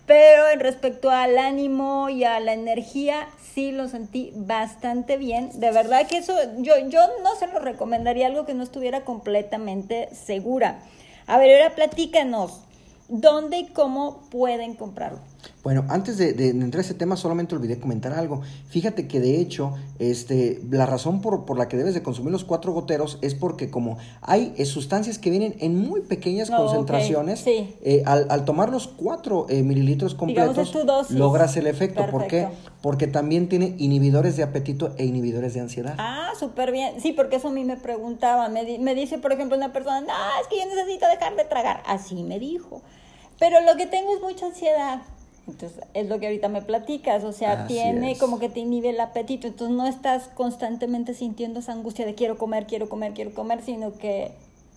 Pero 0.07 0.49
en 0.49 0.59
respecto 0.59 1.11
al 1.11 1.37
ánimo 1.37 2.09
y 2.09 2.23
a 2.23 2.39
la 2.39 2.53
energía, 2.53 3.27
sí 3.53 3.71
lo 3.71 3.87
sentí 3.87 4.31
bastante 4.35 5.17
bien. 5.17 5.59
De 5.59 5.71
verdad 5.71 6.07
que 6.07 6.17
eso, 6.17 6.33
yo, 6.57 6.77
yo 6.89 7.01
no 7.23 7.35
se 7.35 7.47
lo 7.47 7.59
recomendaría 7.59 8.27
algo 8.27 8.45
que 8.45 8.53
no 8.53 8.63
estuviera 8.63 9.05
completamente 9.05 10.09
segura. 10.13 10.79
A 11.27 11.37
ver, 11.37 11.61
ahora 11.61 11.75
platícanos, 11.75 12.61
¿dónde 13.07 13.57
y 13.57 13.67
cómo 13.67 14.21
pueden 14.29 14.75
comprarlo? 14.75 15.19
Bueno, 15.63 15.85
antes 15.89 16.17
de, 16.17 16.29
entrar 16.49 16.79
a 16.79 16.85
ese 16.85 16.93
tema, 16.93 17.17
solamente 17.17 17.53
olvidé 17.53 17.79
comentar 17.79 18.13
algo. 18.13 18.41
Fíjate 18.69 19.07
que 19.07 19.19
de 19.19 19.39
hecho, 19.41 19.73
este, 19.99 20.61
la 20.71 20.85
razón 20.85 21.21
por, 21.21 21.57
la 21.57 21.67
que 21.67 21.75
debes 21.75 21.93
de 21.93 22.01
consumir 22.01 22.31
los 22.31 22.45
cuatro 22.45 22.71
goteros 22.71 23.19
es 23.21 23.35
porque 23.35 23.69
como 23.69 23.97
hay 24.21 24.53
eh, 24.57 24.65
sustancias 24.65 25.19
que 25.19 25.29
vienen 25.29 25.55
en 25.59 25.77
muy 25.77 26.01
pequeñas 26.01 26.49
concentraciones, 26.49 27.43
eh, 27.45 28.03
al, 28.05 28.45
tomar 28.45 28.69
los 28.69 28.87
cuatro 28.87 29.47
eh, 29.49 29.61
mililitros 29.61 30.15
completos, 30.15 30.73
logras 31.11 31.57
el 31.57 31.67
efecto. 31.67 32.05
¿Por 32.09 32.27
qué? 32.27 32.47
Porque 32.81 33.07
también 33.07 33.49
tiene 33.49 33.75
inhibidores 33.77 34.37
de 34.37 34.43
apetito 34.43 34.93
e 34.97 35.05
inhibidores 35.05 35.53
de 35.53 35.59
ansiedad. 35.59 35.95
Ah, 35.97 36.31
súper 36.39 36.71
bien. 36.71 37.01
Sí, 37.01 37.11
porque 37.11 37.35
eso 37.35 37.49
a 37.49 37.51
mí 37.51 37.65
me 37.65 37.75
preguntaba. 37.75 38.47
Me, 38.47 38.79
me 38.79 38.95
dice, 38.95 39.17
por 39.17 39.33
ejemplo, 39.33 39.57
una 39.57 39.73
persona, 39.73 39.99
no, 39.99 40.13
es 40.41 40.47
que 40.47 40.57
yo 40.57 40.65
necesito 40.73 41.05
dejar 41.07 41.35
de 41.35 41.43
tragar. 41.43 41.83
Así 41.85 42.23
me 42.23 42.39
dijo. 42.39 42.81
Pero 43.37 43.61
lo 43.61 43.75
que 43.75 43.85
tengo 43.85 44.15
es 44.15 44.21
mucha 44.21 44.45
ansiedad. 44.45 45.01
Entonces, 45.51 45.79
es 45.93 46.07
lo 46.07 46.19
que 46.19 46.27
ahorita 46.27 46.49
me 46.49 46.61
platicas, 46.61 47.23
o 47.23 47.31
sea, 47.31 47.67
tiene 47.67 48.17
como 48.17 48.39
que 48.39 48.49
te 48.49 48.59
inhibe 48.59 48.89
el 48.89 48.99
apetito, 48.99 49.47
entonces 49.47 49.75
no 49.75 49.87
estás 49.87 50.29
constantemente 50.35 51.13
sintiendo 51.13 51.59
esa 51.59 51.73
angustia 51.73 52.05
de 52.05 52.15
quiero 52.15 52.37
comer, 52.37 52.67
quiero 52.67 52.89
comer, 52.89 53.13
quiero 53.13 53.33
comer, 53.33 53.61
sino 53.61 53.93
que 53.93 54.31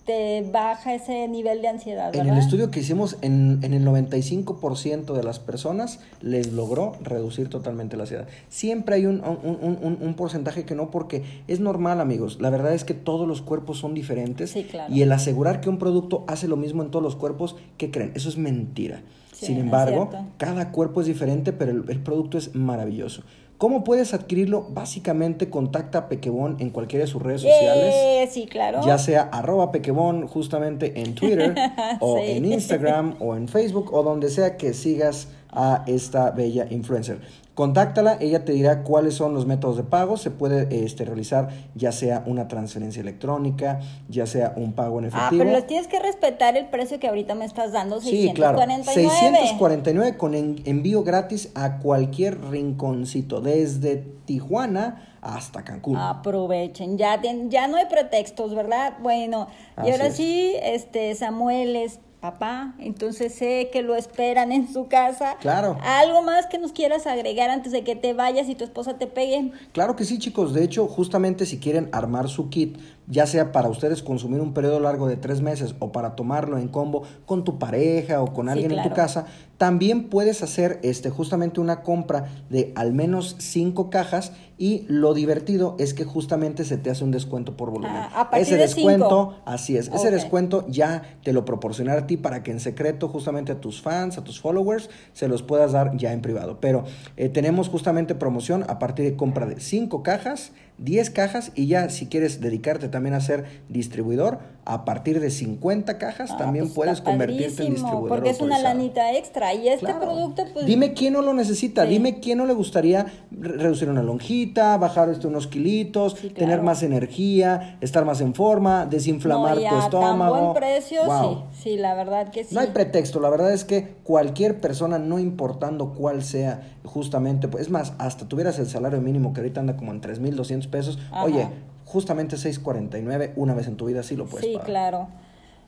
te 0.05 0.45
baja 0.51 0.93
ese 0.93 1.27
nivel 1.27 1.61
de 1.61 1.69
ansiedad. 1.69 2.11
¿verdad? 2.11 2.27
En 2.27 2.33
el 2.33 2.39
estudio 2.39 2.71
que 2.71 2.81
hicimos, 2.81 3.17
en, 3.21 3.59
en 3.61 3.73
el 3.73 3.85
95% 3.85 5.13
de 5.13 5.23
las 5.23 5.39
personas 5.39 5.99
les 6.21 6.51
logró 6.51 6.97
reducir 7.01 7.49
totalmente 7.49 7.95
la 7.95 8.03
ansiedad. 8.03 8.27
Siempre 8.49 8.95
hay 8.95 9.05
un, 9.05 9.21
un, 9.23 9.77
un, 9.81 9.97
un, 10.01 10.13
porcentaje 10.15 10.65
que 10.65 10.75
no, 10.75 10.91
porque 10.91 11.23
es 11.47 11.59
normal, 11.59 12.01
amigos. 12.01 12.39
La 12.41 12.49
verdad 12.49 12.73
es 12.73 12.83
que 12.83 12.93
todos 12.93 13.27
los 13.27 13.41
cuerpos 13.41 13.77
son 13.77 13.93
diferentes. 13.93 14.51
Sí, 14.51 14.63
claro. 14.63 14.93
Y 14.93 15.01
el 15.03 15.11
asegurar 15.11 15.61
que 15.61 15.69
un 15.69 15.77
producto 15.77 16.25
hace 16.27 16.47
lo 16.47 16.57
mismo 16.57 16.83
en 16.83 16.91
todos 16.91 17.03
los 17.03 17.15
cuerpos, 17.15 17.55
¿qué 17.77 17.89
creen? 17.89 18.11
Eso 18.15 18.27
es 18.27 18.37
mentira. 18.37 19.01
Sin 19.33 19.57
embargo, 19.57 20.09
cada 20.37 20.71
cuerpo 20.71 21.01
es 21.01 21.07
diferente, 21.07 21.53
pero 21.53 21.71
el, 21.71 21.99
producto 22.01 22.37
es 22.37 22.55
maravilloso. 22.55 23.23
¿Cómo 23.57 23.83
puedes 23.83 24.13
adquirirlo? 24.13 24.67
Básicamente 24.69 25.49
contacta 25.49 25.99
a 25.99 26.09
Pequebón 26.09 26.57
en 26.59 26.69
cualquiera 26.69 27.05
de 27.05 27.11
sus 27.11 27.21
redes 27.21 27.41
sociales. 27.41 27.93
Eh, 27.95 28.27
sí, 28.29 28.45
claro. 28.45 28.81
Ya 28.85 28.97
sea 28.97 29.21
arroba 29.21 29.71
Pequebón 29.71 30.27
justamente 30.27 31.01
en 31.01 31.15
Twitter 31.15 31.55
o 31.99 32.17
en 32.17 32.45
Instagram 32.45 33.15
o 33.19 33.35
en 33.35 33.47
Facebook 33.47 33.93
o 33.93 34.03
donde 34.03 34.29
sea 34.29 34.57
que 34.57 34.73
sigas 34.73 35.29
a 35.55 35.83
esta 35.87 36.31
bella 36.31 36.67
influencer. 36.69 37.19
Contáctala, 37.53 38.17
ella 38.19 38.45
te 38.45 38.51
dirá 38.51 38.81
cuáles 38.81 39.13
son 39.13 39.35
los 39.35 39.45
métodos 39.45 39.77
de 39.77 39.83
pago. 39.83 40.17
Se 40.17 40.31
puede 40.31 40.83
este, 40.83 41.05
realizar 41.05 41.49
ya 41.75 41.91
sea 41.91 42.23
una 42.25 42.47
transferencia 42.47 42.99
electrónica, 42.99 43.79
ya 44.09 44.25
sea 44.25 44.53
un 44.55 44.73
pago 44.73 44.97
en 44.97 45.05
efectivo. 45.05 45.43
Ah, 45.43 45.45
pero 45.45 45.59
lo 45.59 45.63
tienes 45.65 45.87
que 45.87 45.99
respetar 45.99 46.57
el 46.57 46.65
precio 46.65 46.99
que 46.99 47.07
ahorita 47.07 47.35
me 47.35 47.45
estás 47.45 47.71
dando, 47.71 48.01
649. 48.01 48.83
Sí, 48.83 48.93
claro. 48.95 49.39
649 49.39 50.17
con 50.17 50.33
envío 50.33 51.03
gratis 51.03 51.51
a 51.53 51.77
cualquier 51.77 52.43
rinconcito, 52.49 53.39
desde 53.39 53.97
Tijuana 54.25 55.17
hasta 55.21 55.63
Cancún. 55.63 55.97
Aprovechen, 55.97 56.97
ya, 56.97 57.21
ya 57.49 57.67
no 57.67 57.77
hay 57.77 57.85
pretextos, 57.85 58.55
¿verdad? 58.55 58.93
Bueno, 58.99 59.47
y 59.85 59.91
ahora 59.91 60.09
sí, 60.09 60.55
este 60.61 61.13
Samuel, 61.13 61.75
es 61.75 61.99
papá, 62.23 62.73
entonces 62.79 63.35
sé 63.35 63.69
que 63.69 63.81
lo 63.81 63.95
esperan 63.95 64.53
en 64.53 64.71
su 64.71 64.87
casa. 64.87 65.35
Claro. 65.41 65.77
¿Algo 65.83 66.21
más 66.21 66.47
que 66.47 66.57
nos 66.57 66.71
quieras 66.71 67.05
agregar 67.05 67.49
antes 67.49 67.73
de 67.73 67.83
que 67.83 67.97
te 67.97 68.13
vayas 68.13 68.47
y 68.47 68.55
tu 68.55 68.63
esposa 68.63 68.97
te 68.97 69.07
pegue? 69.07 69.51
Claro 69.73 69.97
que 69.97 70.05
sí, 70.05 70.19
chicos. 70.19 70.53
De 70.53 70.63
hecho, 70.63 70.87
justamente 70.87 71.45
si 71.45 71.59
quieren 71.59 71.89
armar 71.91 72.29
su 72.29 72.49
kit, 72.49 72.77
ya 73.07 73.25
sea 73.25 73.51
para 73.51 73.69
ustedes 73.69 74.01
consumir 74.01 74.41
un 74.41 74.53
periodo 74.53 74.79
largo 74.79 75.07
de 75.07 75.17
tres 75.17 75.41
meses 75.41 75.75
o 75.79 75.91
para 75.91 76.15
tomarlo 76.15 76.57
en 76.57 76.67
combo 76.67 77.03
con 77.25 77.43
tu 77.43 77.59
pareja 77.59 78.21
o 78.21 78.33
con 78.33 78.49
alguien 78.49 78.71
en 78.71 78.83
tu 78.83 78.93
casa, 78.93 79.25
también 79.57 80.09
puedes 80.09 80.43
hacer 80.43 80.79
este, 80.83 81.09
justamente 81.09 81.61
una 81.61 81.83
compra 81.83 82.27
de 82.49 82.73
al 82.75 82.93
menos 82.93 83.35
cinco 83.39 83.89
cajas 83.89 84.33
y 84.57 84.85
lo 84.87 85.13
divertido 85.13 85.75
es 85.79 85.93
que 85.93 86.03
justamente 86.03 86.65
se 86.65 86.77
te 86.77 86.89
hace 86.89 87.03
un 87.03 87.11
descuento 87.11 87.55
por 87.55 87.69
volumen. 87.69 87.95
Ah, 87.95 88.29
ese 88.33 88.57
descuento, 88.57 89.35
así 89.45 89.77
es, 89.77 89.89
ese 89.89 90.11
descuento 90.11 90.65
ya 90.67 91.17
te 91.23 91.33
lo 91.33 91.45
proporcionará 91.45 92.01
a 92.01 92.07
ti 92.07 92.17
para 92.17 92.43
que 92.43 92.51
en 92.51 92.59
secreto 92.59 93.07
justamente 93.07 93.51
a 93.51 93.61
tus 93.61 93.81
fans, 93.81 94.17
a 94.17 94.23
tus 94.23 94.39
followers, 94.39 94.89
se 95.13 95.27
los 95.27 95.43
puedas 95.43 95.71
dar 95.71 95.95
ya 95.97 96.13
en 96.13 96.21
privado. 96.21 96.59
Pero 96.59 96.83
eh, 97.17 97.29
tenemos 97.29 97.69
justamente 97.69 98.15
promoción 98.15 98.65
a 98.67 98.79
partir 98.79 99.05
de 99.05 99.15
compra 99.15 99.45
de 99.45 99.59
cinco 99.59 100.03
cajas 100.03 100.51
10 100.77 101.09
cajas 101.11 101.51
y 101.55 101.67
ya 101.67 101.89
si 101.89 102.07
quieres 102.07 102.41
dedicarte 102.41 102.89
también 102.89 103.15
a 103.15 103.21
ser 103.21 103.45
distribuidor, 103.69 104.39
a 104.65 104.85
partir 104.85 105.19
de 105.19 105.29
50 105.29 105.97
cajas 105.97 106.31
ah, 106.31 106.37
también 106.37 106.65
pues 106.65 106.75
puedes 106.75 107.01
convertirte 107.01 107.63
en 107.63 107.73
distribuidor. 107.73 108.09
Porque 108.09 108.29
es 108.29 108.39
una 108.39 108.59
lanita 108.59 109.13
extra 109.13 109.53
y 109.53 109.67
este 109.67 109.93
producto 109.93 110.43
pues... 110.53 110.65
Dime 110.65 110.93
quién 110.93 111.13
no 111.13 111.21
lo 111.21 111.33
necesita, 111.33 111.83
dime 111.83 112.19
quién 112.19 112.37
no 112.37 112.45
le 112.45 112.53
gustaría 112.53 113.05
reducir 113.31 113.89
una 113.89 114.03
lonjita, 114.03 114.77
bajar 114.77 115.09
este, 115.09 115.27
unos 115.27 115.47
kilitos, 115.47 116.15
tener 116.33 116.61
más 116.61 116.81
energía, 116.81 117.77
estar 117.81 118.05
más 118.05 118.21
en 118.21 118.33
forma, 118.33 118.85
desinflamar 118.85 119.57
tu 119.57 119.77
estómago. 119.77 120.35
Tan 120.35 120.43
buen 120.43 120.55
precio, 120.55 121.01
sí, 121.03 121.61
sí, 121.63 121.77
la 121.77 121.93
verdad 121.95 122.31
que 122.31 122.45
sí. 122.45 122.55
No 122.55 122.61
hay 122.61 122.67
pretexto, 122.67 123.19
la 123.19 123.29
verdad 123.29 123.51
es 123.51 123.65
que 123.65 123.95
cualquier 124.03 124.61
persona, 124.61 124.97
no 124.97 125.19
importando 125.19 125.93
cuál 125.93 126.23
sea, 126.23 126.77
justamente, 126.85 127.47
pues 127.47 127.63
es 127.63 127.69
más, 127.69 127.93
hasta 127.97 128.27
tuvieras 128.27 128.59
el 128.59 128.67
salario 128.67 129.01
mínimo 129.01 129.33
que 129.33 129.41
ahorita 129.41 129.59
anda 129.59 129.75
como 129.75 129.91
en 129.91 130.01
3.200 130.01 130.67
pesos, 130.73 130.97
oye, 131.23 131.47
justamente 131.85 132.35
6.49 132.35 133.33
una 133.35 133.53
vez 133.53 133.67
en 133.67 133.77
tu 133.77 133.85
vida 133.85 134.01
sí 134.01 134.15
lo 134.15 134.25
puedes 134.25 134.45
Sí, 134.45 134.57
claro. 134.65 135.07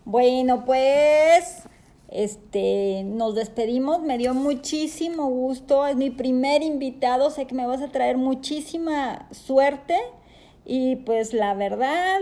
Bueno, 0.03 0.65
pues 0.65 1.63
este 2.09 3.03
nos 3.03 3.35
despedimos, 3.35 4.01
me 4.01 4.17
dio 4.17 4.33
muchísimo 4.33 5.29
gusto, 5.29 5.85
es 5.85 5.95
mi 5.95 6.09
primer 6.09 6.63
invitado, 6.63 7.29
sé 7.29 7.45
que 7.45 7.53
me 7.53 7.67
vas 7.67 7.81
a 7.81 7.89
traer 7.89 8.17
muchísima 8.17 9.27
suerte. 9.31 9.95
Y 10.65 10.95
pues 10.97 11.33
la 11.33 11.53
verdad 11.53 12.21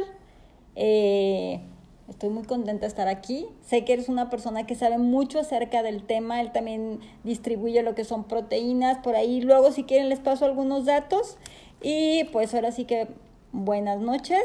eh, 0.76 1.62
estoy 2.10 2.30
muy 2.30 2.43
contenta 2.43 2.82
de 2.82 2.88
estar 2.88 3.08
aquí. 3.08 3.46
Sé 3.62 3.86
que 3.86 3.93
eres 3.93 4.10
una 4.10 4.30
persona 4.30 4.65
que 4.65 4.76
sabe 4.76 4.98
mucho 4.98 5.39
acerca 5.39 5.82
del 5.82 6.04
tema, 6.04 6.41
él 6.41 6.52
también 6.52 7.00
distribuye 7.24 7.82
lo 7.84 7.96
que 7.96 8.04
son 8.04 8.26
proteínas. 8.26 8.98
Por 8.98 9.15
ahí. 9.15 9.39
Luego 9.39 9.72
si 9.72 9.86
quieren 9.86 10.10
les 10.10 10.19
paso 10.19 10.43
algunos 10.43 10.84
datos 10.84 11.38
y 11.84 12.24
pues 12.32 12.54
ahora 12.54 12.72
sí 12.72 12.86
que 12.86 13.08
buenas 13.52 14.00
noches. 14.00 14.41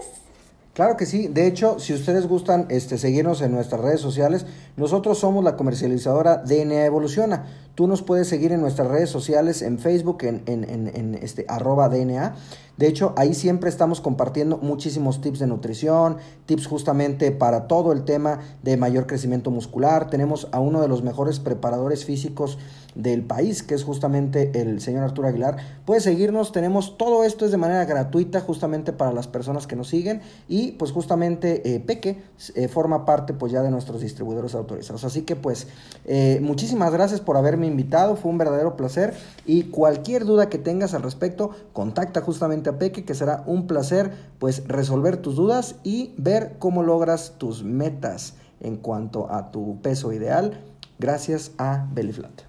Claro 0.75 0.97
que 0.97 1.07
sí. 1.07 1.27
De 1.27 1.47
hecho, 1.47 1.81
si 1.81 1.93
ustedes 1.93 2.29
gustan 2.29 2.67
este, 2.69 2.99
seguirnos 2.99 3.43
en 3.43 3.53
nuestras 3.53 3.81
redes 3.81 4.01
sociales, 4.01 4.47
nosotros 4.77 5.19
somos 5.19 5.43
la 5.43 5.57
comercializadora 5.57 6.37
DNA 6.37 6.85
Evoluciona. 6.85 7.47
Tú 7.79 7.87
nos 7.87 8.03
puedes 8.03 8.27
seguir 8.27 8.51
en 8.51 8.61
nuestras 8.61 8.89
redes 8.89 9.09
sociales, 9.09 9.63
en 9.63 9.79
Facebook, 9.79 10.25
en, 10.25 11.19
este, 11.23 11.45
arroba 11.47 11.89
DNA. 11.89 12.35
De 12.77 12.89
hecho, 12.89 13.13
ahí 13.17 13.35
siempre 13.35 13.71
estamos 13.71 14.01
compartiendo 14.01 14.59
muchísimos 14.59 15.21
tips 15.21 15.39
de 15.39 15.47
nutrición, 15.47 16.17
tips 16.47 16.67
justamente 16.67 17.31
para 17.31 17.69
todo 17.69 17.93
el 17.93 18.05
tema 18.05 18.41
de 18.65 18.77
mayor 18.77 19.07
crecimiento 19.07 19.53
muscular. 19.53 20.11
Tenemos 20.11 20.49
a 20.51 20.59
uno 20.59 20.81
de 20.81 20.89
los 20.89 21.05
mejores 21.05 21.39
preparadores 21.39 22.05
físicos 22.05 22.59
del 22.99 23.23
país, 23.23 23.63
que 23.63 23.75
es 23.75 23.85
justamente 23.85 24.61
el 24.61 24.81
señor 24.81 25.05
Arturo 25.05 25.29
Aguilar. 25.29 25.57
Puedes 25.85 26.03
seguirnos, 26.03 26.51
tenemos 26.51 26.99
todo 26.99 27.23
esto 27.23 27.45
es 27.45 27.53
de 27.53 27.57
manera 27.57 27.85
gratuita 27.85 28.41
justamente 28.41 28.93
para 28.93 29.13
las 29.13 29.29
personas 29.29 29.69
que 29.69 29.77
nos 29.77 29.89
siguen 29.89 30.21
y 30.49 30.73
pues 30.73 30.91
justamente 30.91 31.75
eh, 31.75 31.79
Peque 31.79 32.21
eh, 32.57 32.67
forma 32.67 33.05
parte 33.05 33.35
pues 33.35 33.53
ya 33.53 33.63
de 33.63 33.71
nuestros 33.71 34.01
distribuidores 34.01 34.57
autorizados. 34.57 35.05
Así 35.05 35.23
que 35.23 35.37
pues 35.37 35.69
eh, 36.07 36.41
muchísimas 36.43 36.93
gracias 36.93 37.21
por 37.21 37.37
haberme 37.37 37.68
invitado, 37.69 38.17
fue 38.17 38.31
un 38.31 38.39
verdadero 38.39 38.77
placer 38.77 39.15
y 39.47 39.65
cualquier 39.65 40.25
duda 40.25 40.49
que 40.49 40.59
tengas 40.59 40.95
al 40.95 41.03
respecto, 41.03 41.51
contacta 41.73 42.21
justamente 42.21 42.73
Peque, 42.73 43.05
que 43.05 43.15
será 43.15 43.45
un 43.47 43.67
placer 43.67 44.11
pues 44.39 44.67
resolver 44.67 45.19
tus 45.19 45.37
dudas 45.37 45.77
y 45.85 46.15
ver 46.17 46.57
cómo 46.59 46.83
logras 46.83 47.35
tus 47.39 47.63
metas 47.63 48.35
en 48.61 48.77
cuanto 48.77 49.31
a 49.31 49.51
tu 49.51 49.81
peso 49.81 50.13
ideal 50.13 50.61
gracias 50.99 51.53
a 51.59 51.87
Bellyflat. 51.93 52.49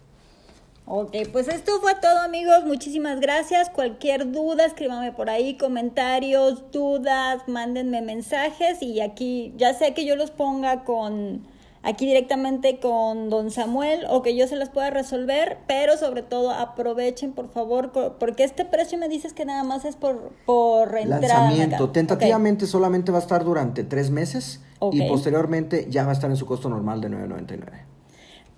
Ok, 0.92 1.16
pues 1.32 1.48
esto 1.48 1.80
fue 1.82 1.94
todo 2.02 2.18
amigos, 2.18 2.66
muchísimas 2.66 3.20
gracias. 3.20 3.70
Cualquier 3.70 4.32
duda, 4.32 4.66
escríbame 4.66 5.12
por 5.12 5.30
ahí, 5.30 5.56
comentarios, 5.56 6.72
dudas, 6.72 7.44
mándenme 7.46 8.02
mensajes 8.02 8.82
y 8.82 9.00
aquí 9.00 9.54
ya 9.56 9.76
sé 9.76 9.94
que 9.94 10.04
yo 10.04 10.16
los 10.16 10.32
ponga 10.32 10.84
con 10.86 11.46
aquí 11.84 12.06
directamente 12.06 12.80
con 12.80 13.30
don 13.30 13.52
Samuel 13.52 14.06
o 14.10 14.22
que 14.22 14.36
yo 14.36 14.48
se 14.48 14.56
las 14.56 14.70
pueda 14.70 14.90
resolver, 14.90 15.60
pero 15.68 15.98
sobre 15.98 16.24
todo 16.24 16.52
aprovechen 16.52 17.34
por 17.34 17.50
favor, 17.50 17.92
porque 18.20 18.44
este 18.44 18.66
precio 18.66 18.98
me 18.98 19.08
dices 19.08 19.34
que 19.34 19.46
nada 19.46 19.64
más 19.64 19.86
es 19.86 19.96
por, 19.96 20.32
por 20.46 20.98
entrada. 20.98 21.46
Lanzamiento, 21.46 21.90
tentativamente 21.90 22.68
solamente 22.68 23.12
va 23.12 23.20
a 23.20 23.22
estar 23.22 23.44
durante 23.44 23.84
tres 23.84 24.10
meses 24.10 24.62
y 24.92 25.08
posteriormente 25.08 25.88
ya 25.90 26.04
va 26.04 26.12
a 26.12 26.14
estar 26.14 26.30
en 26.30 26.38
su 26.38 26.46
costo 26.46 26.70
normal 26.70 27.02
de 27.02 27.10
9.99. 27.10 27.90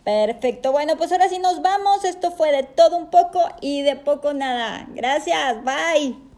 Perfecto, 0.04 0.72
bueno, 0.72 0.98
pues 0.98 1.12
ahora 1.12 1.30
sí 1.30 1.38
nos 1.38 1.62
vamos. 1.62 2.04
Esto 2.06 2.32
fue 2.32 2.52
de 2.52 2.64
todo 2.64 2.98
un 2.98 3.12
poco 3.12 3.40
y 3.62 3.84
de 3.84 3.96
poco 3.96 4.34
nada. 4.34 4.88
Gracias, 4.96 5.64
bye. 5.64 6.31